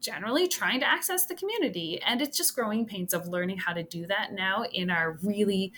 generally 0.00 0.48
trying 0.48 0.80
to 0.80 0.86
access 0.86 1.26
the 1.26 1.34
community. 1.34 2.00
And 2.04 2.20
it's 2.20 2.36
just 2.36 2.54
growing 2.54 2.86
pains 2.86 3.14
of 3.14 3.28
learning 3.28 3.58
how 3.58 3.72
to 3.72 3.82
do 3.82 4.06
that 4.06 4.32
now 4.32 4.64
in 4.64 4.90
our 4.90 5.18
really 5.22 5.72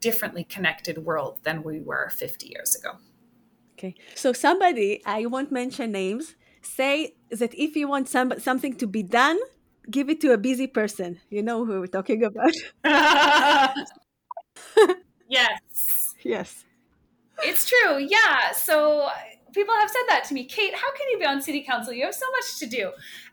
differently 0.00 0.44
connected 0.44 0.98
world 0.98 1.38
than 1.42 1.62
we 1.62 1.80
were 1.80 2.10
50 2.10 2.48
years 2.48 2.74
ago. 2.74 2.98
Okay. 3.80 3.94
So 4.14 4.34
somebody, 4.34 5.00
I 5.06 5.24
won't 5.24 5.50
mention 5.50 5.92
names, 5.92 6.36
say 6.60 7.14
that 7.30 7.54
if 7.54 7.76
you 7.76 7.88
want 7.88 8.10
some, 8.10 8.38
something 8.38 8.76
to 8.76 8.86
be 8.86 9.02
done, 9.02 9.38
give 9.90 10.10
it 10.10 10.20
to 10.20 10.32
a 10.32 10.38
busy 10.38 10.66
person. 10.66 11.18
You 11.30 11.42
know 11.42 11.64
who 11.64 11.80
we're 11.80 11.86
talking 11.86 12.22
about. 12.22 12.52
yes. 15.28 16.14
Yes. 16.22 16.64
It's 17.42 17.66
true. 17.66 18.06
Yeah. 18.06 18.52
So 18.52 19.08
people 19.54 19.74
have 19.74 19.88
said 19.88 20.02
that 20.08 20.24
to 20.24 20.34
me. 20.34 20.44
Kate, 20.44 20.74
how 20.74 20.92
can 20.92 21.08
you 21.12 21.18
be 21.18 21.24
on 21.24 21.40
city 21.40 21.62
council? 21.62 21.94
You 21.94 22.04
have 22.04 22.14
so 22.14 22.30
much 22.32 22.58
to 22.58 22.66
do. 22.66 22.90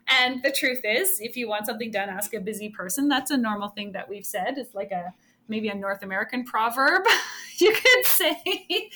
And 0.08 0.42
the 0.42 0.50
truth 0.50 0.80
is, 0.82 1.20
if 1.20 1.36
you 1.36 1.46
want 1.46 1.66
something 1.66 1.90
done, 1.90 2.08
ask 2.08 2.32
a 2.32 2.40
busy 2.40 2.70
person. 2.70 3.06
That's 3.06 3.30
a 3.30 3.36
normal 3.36 3.68
thing 3.68 3.92
that 3.92 4.08
we've 4.08 4.24
said. 4.24 4.56
It's 4.56 4.74
like 4.74 4.92
a 4.92 5.12
maybe 5.46 5.68
a 5.68 5.74
North 5.74 6.02
American 6.02 6.44
proverb, 6.44 7.02
you 7.58 7.74
could 7.74 8.06
say. 8.06 8.90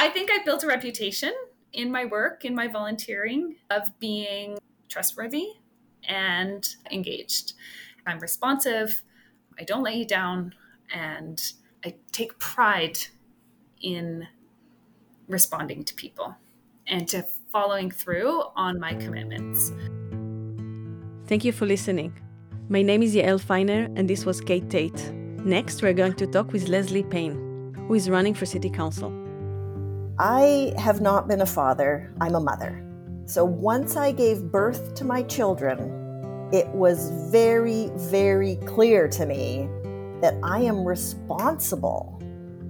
I 0.00 0.08
think 0.10 0.30
I 0.30 0.38
built 0.44 0.62
a 0.62 0.68
reputation 0.68 1.34
in 1.72 1.90
my 1.90 2.04
work, 2.04 2.44
in 2.44 2.54
my 2.54 2.68
volunteering, 2.68 3.56
of 3.68 3.82
being 3.98 4.56
trustworthy 4.88 5.48
and 6.08 6.66
engaged. 6.92 7.54
I'm 8.06 8.20
responsive, 8.20 9.02
I 9.58 9.64
don't 9.64 9.82
let 9.82 9.96
you 9.96 10.06
down, 10.06 10.54
and 10.94 11.52
I 11.84 11.96
take 12.12 12.38
pride 12.38 12.98
in 13.82 14.28
responding 15.26 15.82
to 15.82 15.94
people 15.94 16.36
and 16.86 17.08
to 17.08 17.24
following 17.50 17.90
through 17.90 18.44
on 18.54 18.78
my 18.78 18.94
commitments. 18.94 19.72
Thank 21.26 21.44
you 21.44 21.50
for 21.50 21.66
listening. 21.66 22.16
My 22.68 22.82
name 22.82 23.02
is 23.02 23.16
Yael 23.16 23.40
Finer, 23.40 23.88
and 23.96 24.08
this 24.08 24.24
was 24.24 24.40
Kate 24.40 24.70
Tait. 24.70 25.12
Next, 25.44 25.82
we're 25.82 25.92
going 25.92 26.14
to 26.14 26.26
talk 26.28 26.52
with 26.52 26.68
Leslie 26.68 27.02
Payne, 27.02 27.74
who 27.88 27.94
is 27.94 28.08
running 28.08 28.34
for 28.34 28.46
City 28.46 28.70
Council. 28.70 29.27
I 30.20 30.74
have 30.76 31.00
not 31.00 31.28
been 31.28 31.42
a 31.42 31.46
father, 31.46 32.12
I'm 32.20 32.34
a 32.34 32.40
mother. 32.40 32.84
So 33.26 33.44
once 33.44 33.96
I 33.96 34.10
gave 34.10 34.50
birth 34.50 34.94
to 34.96 35.04
my 35.04 35.22
children, 35.22 36.48
it 36.52 36.66
was 36.70 37.12
very, 37.30 37.92
very 37.94 38.56
clear 38.66 39.06
to 39.06 39.26
me 39.26 39.68
that 40.20 40.34
I 40.42 40.58
am 40.58 40.84
responsible. 40.84 42.20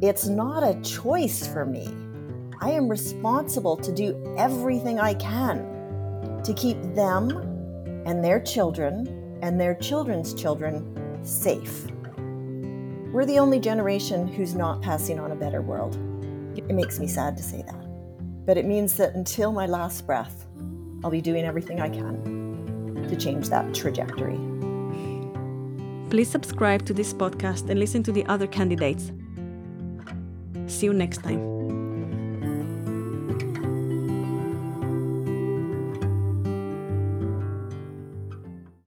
It's 0.02 0.26
not 0.26 0.62
a 0.62 0.78
choice 0.82 1.46
for 1.46 1.64
me. 1.64 1.88
I 2.60 2.72
am 2.72 2.86
responsible 2.86 3.78
to 3.78 3.94
do 3.94 4.34
everything 4.36 5.00
I 5.00 5.14
can 5.14 6.42
to 6.44 6.52
keep 6.52 6.76
them 6.94 7.30
and 8.04 8.22
their 8.22 8.40
children 8.40 9.38
and 9.40 9.58
their 9.58 9.74
children's 9.76 10.34
children 10.34 11.24
safe. 11.24 11.86
We're 13.10 13.24
the 13.24 13.38
only 13.38 13.58
generation 13.58 14.28
who's 14.28 14.54
not 14.54 14.82
passing 14.82 15.18
on 15.18 15.32
a 15.32 15.36
better 15.36 15.62
world. 15.62 15.98
It 16.58 16.74
makes 16.74 16.98
me 16.98 17.06
sad 17.06 17.36
to 17.36 17.42
say 17.42 17.62
that. 17.62 18.46
But 18.46 18.56
it 18.56 18.64
means 18.64 18.94
that 18.96 19.14
until 19.14 19.52
my 19.52 19.66
last 19.66 20.06
breath, 20.06 20.46
I'll 21.04 21.10
be 21.10 21.20
doing 21.20 21.44
everything 21.44 21.80
I 21.80 21.88
can 21.88 23.06
to 23.08 23.16
change 23.16 23.48
that 23.50 23.74
trajectory. 23.74 24.38
Please 26.10 26.30
subscribe 26.30 26.86
to 26.86 26.94
this 26.94 27.12
podcast 27.12 27.68
and 27.68 27.78
listen 27.78 28.02
to 28.04 28.12
the 28.12 28.24
other 28.26 28.46
candidates. 28.46 29.12
See 30.66 30.86
you 30.86 30.94
next 30.94 31.22
time. 31.22 31.57